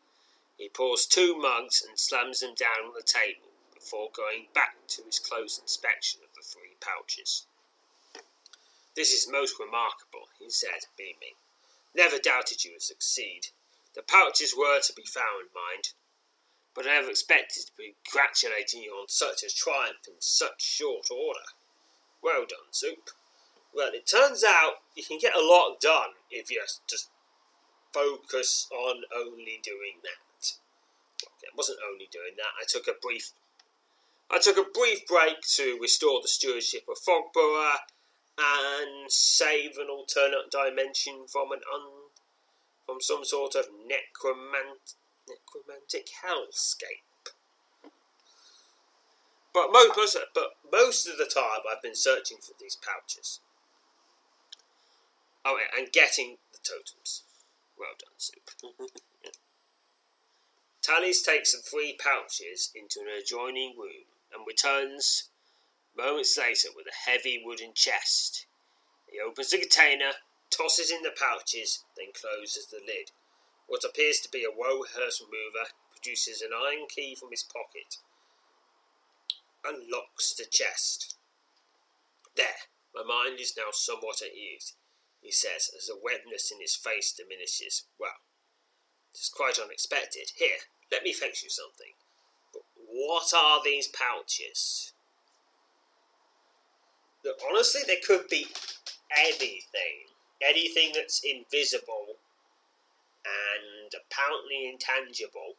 [0.58, 5.02] He pours two mugs and slams them down on the table before going back to
[5.02, 7.46] his close inspection of the three pouches.
[8.94, 11.36] This is most remarkable, he said, beaming.
[11.94, 13.48] Never doubted you would succeed.
[13.94, 15.92] The pouches were to be found, mind,
[16.74, 21.10] but I never expected to be congratulating you on such a triumph in such short
[21.10, 21.44] order.
[22.22, 23.10] Well done, Zoop.
[23.74, 27.10] Well, it turns out you can get a lot done if you just
[27.92, 30.52] focus on only doing that.
[31.22, 32.52] Okay, I wasn't only doing that.
[32.60, 33.32] I took a brief,
[34.30, 37.76] I took a brief break to restore the stewardship of Fogbough
[38.38, 42.10] and save an alternate dimension from an un,
[42.86, 44.94] from some sort of necromant
[45.28, 47.32] necromantic hellscape.
[49.54, 53.40] But most, but most of the time, I've been searching for these pouches.
[55.44, 57.24] Oh, and getting the totems.
[57.78, 58.42] Well done, Soup.
[60.82, 65.28] Tally's takes the three pouches into an adjoining room and returns
[65.96, 68.46] moments later with a heavy wooden chest.
[69.10, 70.12] He opens the container,
[70.50, 73.10] tosses in the pouches, then closes the lid.
[73.66, 77.96] What appears to be a Wohurst remover produces an iron key from his pocket,
[79.64, 81.16] unlocks the chest.
[82.36, 84.74] There, my mind is now somewhat at ease,
[85.20, 87.84] he says as the wetness in his face diminishes.
[88.00, 88.20] Well,
[89.12, 90.32] it is quite unexpected.
[90.36, 91.92] Here, let me fetch you something.
[92.52, 94.92] But what are these pouches?
[97.24, 98.46] Look, honestly, there could be
[99.26, 100.08] anything.
[100.40, 102.16] Anything that's invisible
[103.24, 105.54] and apparently intangible,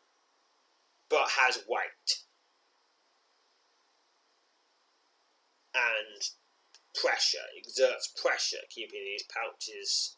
[1.10, 2.24] but has weight
[5.74, 6.30] and
[6.94, 10.18] pressure, exerts pressure, keeping these pouches,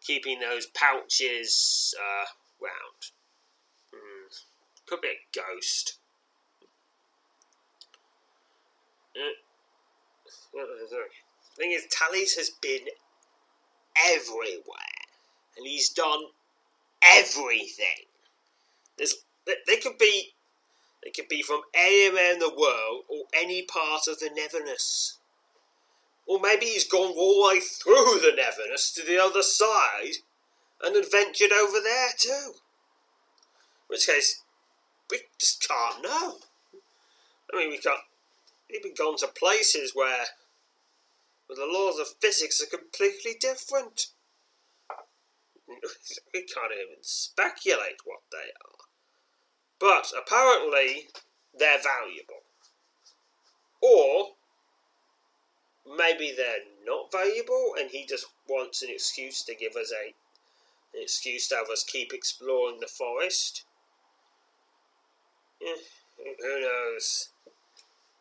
[0.00, 2.26] keeping those pouches uh,
[2.60, 3.12] round.
[3.94, 4.42] Mm.
[4.86, 5.98] Could be a ghost.
[10.52, 11.08] The
[11.56, 12.86] thing is, Tallies has been
[14.08, 15.02] everywhere,
[15.56, 16.20] and he's done
[17.02, 18.06] everything.
[18.96, 19.14] There's,
[19.46, 20.34] they could be,
[21.02, 25.18] they could be from anywhere in the world or any part of the Neverness.
[26.26, 30.16] Or maybe he's gone all the way through the Neverness to the other side
[30.82, 32.52] and adventured over there too.
[32.54, 34.42] In which case,
[35.10, 36.36] we just can't know.
[37.52, 38.00] I mean, we can't.
[38.70, 40.24] We've gone to places where,
[41.52, 44.06] where the laws of physics are completely different.
[46.34, 48.84] We can't even speculate what they are.
[49.80, 51.08] But apparently,
[51.58, 52.42] they're valuable.
[53.80, 54.32] Or
[55.96, 60.14] maybe they're not valuable and he just wants an excuse to give us a
[60.94, 63.64] an excuse to have us keep exploring the forest.
[65.60, 65.74] Yeah,
[66.18, 67.30] who knows?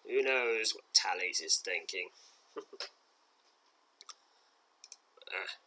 [0.07, 2.07] Who knows what Tallies is thinking?
[5.33, 5.57] uh,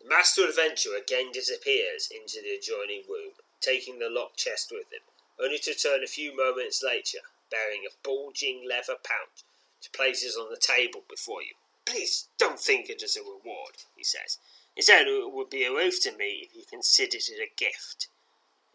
[0.00, 5.02] the Master Adventurer again disappears into the adjoining room, taking the locked chest with him,
[5.38, 7.18] only to turn a few moments later,
[7.50, 9.44] bearing a bulging leather pouch
[9.78, 11.54] which places on the table before you.
[11.84, 14.38] Please don't think it as a reward, he says.
[14.76, 18.08] Instead, it would be a oath to me if you considered it a gift.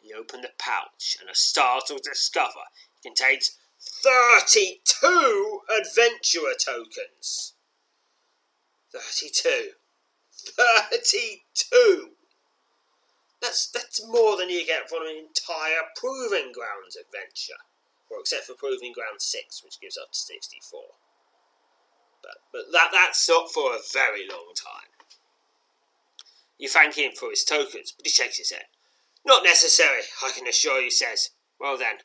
[0.04, 7.55] You open the pouch, and are startled to discover it contains 32 adventurer tokens.
[8.96, 9.72] 32.
[10.32, 12.10] 32!
[13.42, 17.60] That's, that's more than you get from an entire Proving Grounds adventure.
[18.10, 20.82] Well, except for Proving Ground 6, which gives up to 64.
[22.24, 24.90] But, but that, that's not for a very long time.
[26.58, 28.66] You thank him for his tokens, but he shakes his head.
[29.26, 31.32] Not necessary, I can assure you, says.
[31.60, 31.98] Well then,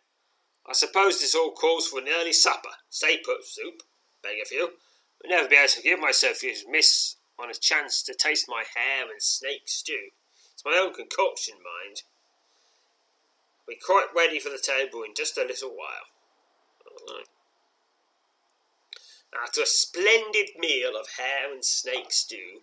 [0.68, 2.70] I suppose this all calls for an early supper.
[2.88, 3.82] Stay put, soup.
[4.22, 4.70] Beg of you.
[5.22, 8.64] I'll never be able to give myself this miss on a chance to taste my
[8.74, 10.10] hare and snake stew.
[10.54, 12.02] It's my own concoction, mind.
[13.66, 16.10] We're quite ready for the table in just a little while.
[17.08, 17.26] Right.
[19.42, 22.62] After a splendid meal of hare and snake stew,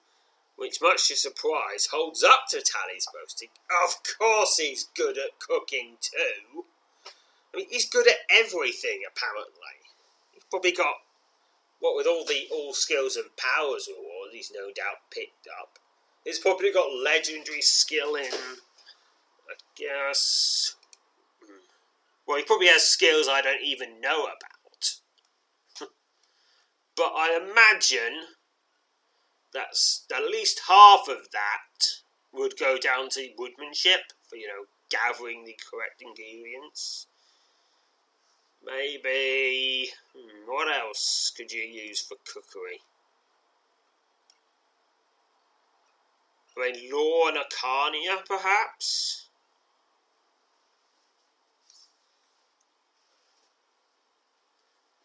[0.58, 3.50] which, much to surprise, holds up to Tally's boasting.
[3.86, 6.66] Of course he's good at cooking too.
[7.54, 9.80] I mean, he's good at everything, apparently.
[10.34, 10.96] He's probably got,
[11.80, 15.80] what with all the all skills and powers award he's no doubt picked up,
[16.24, 20.76] he's probably got legendary skill in, I guess.
[22.28, 25.00] Well, he probably has skills I don't even know about.
[26.96, 28.22] but I imagine
[29.54, 31.88] that's at least half of that
[32.34, 37.08] would go down to woodmanship for you know gathering the correct ingredients.
[38.68, 42.82] Maybe hmm, what else could you use for cookery?
[46.58, 49.30] I mean, arcania, perhaps.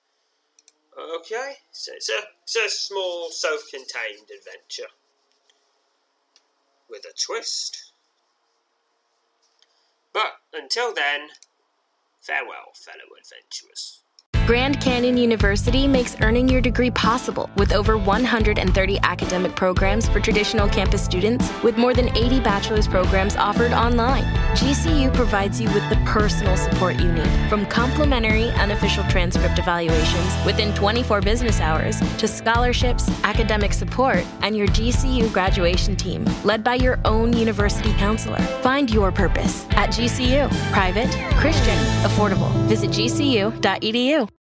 [0.99, 4.91] Okay, so it's a, it's a small self contained adventure
[6.89, 7.93] with a twist.
[10.13, 11.29] But until then,
[12.21, 14.03] farewell, fellow adventurers.
[14.47, 20.69] Grand Canyon University makes earning your degree possible with over 130 academic programs for traditional
[20.69, 24.25] campus students, with more than 80 bachelor's programs offered online.
[24.57, 30.75] GCU provides you with the personal support you need, from complimentary unofficial transcript evaluations within
[30.75, 36.99] 24 business hours to scholarships, academic support, and your GCU graduation team, led by your
[37.05, 38.39] own university counselor.
[38.63, 40.51] Find your purpose at GCU.
[40.73, 42.51] Private, Christian, affordable.
[42.67, 44.27] Visit gcu.edu.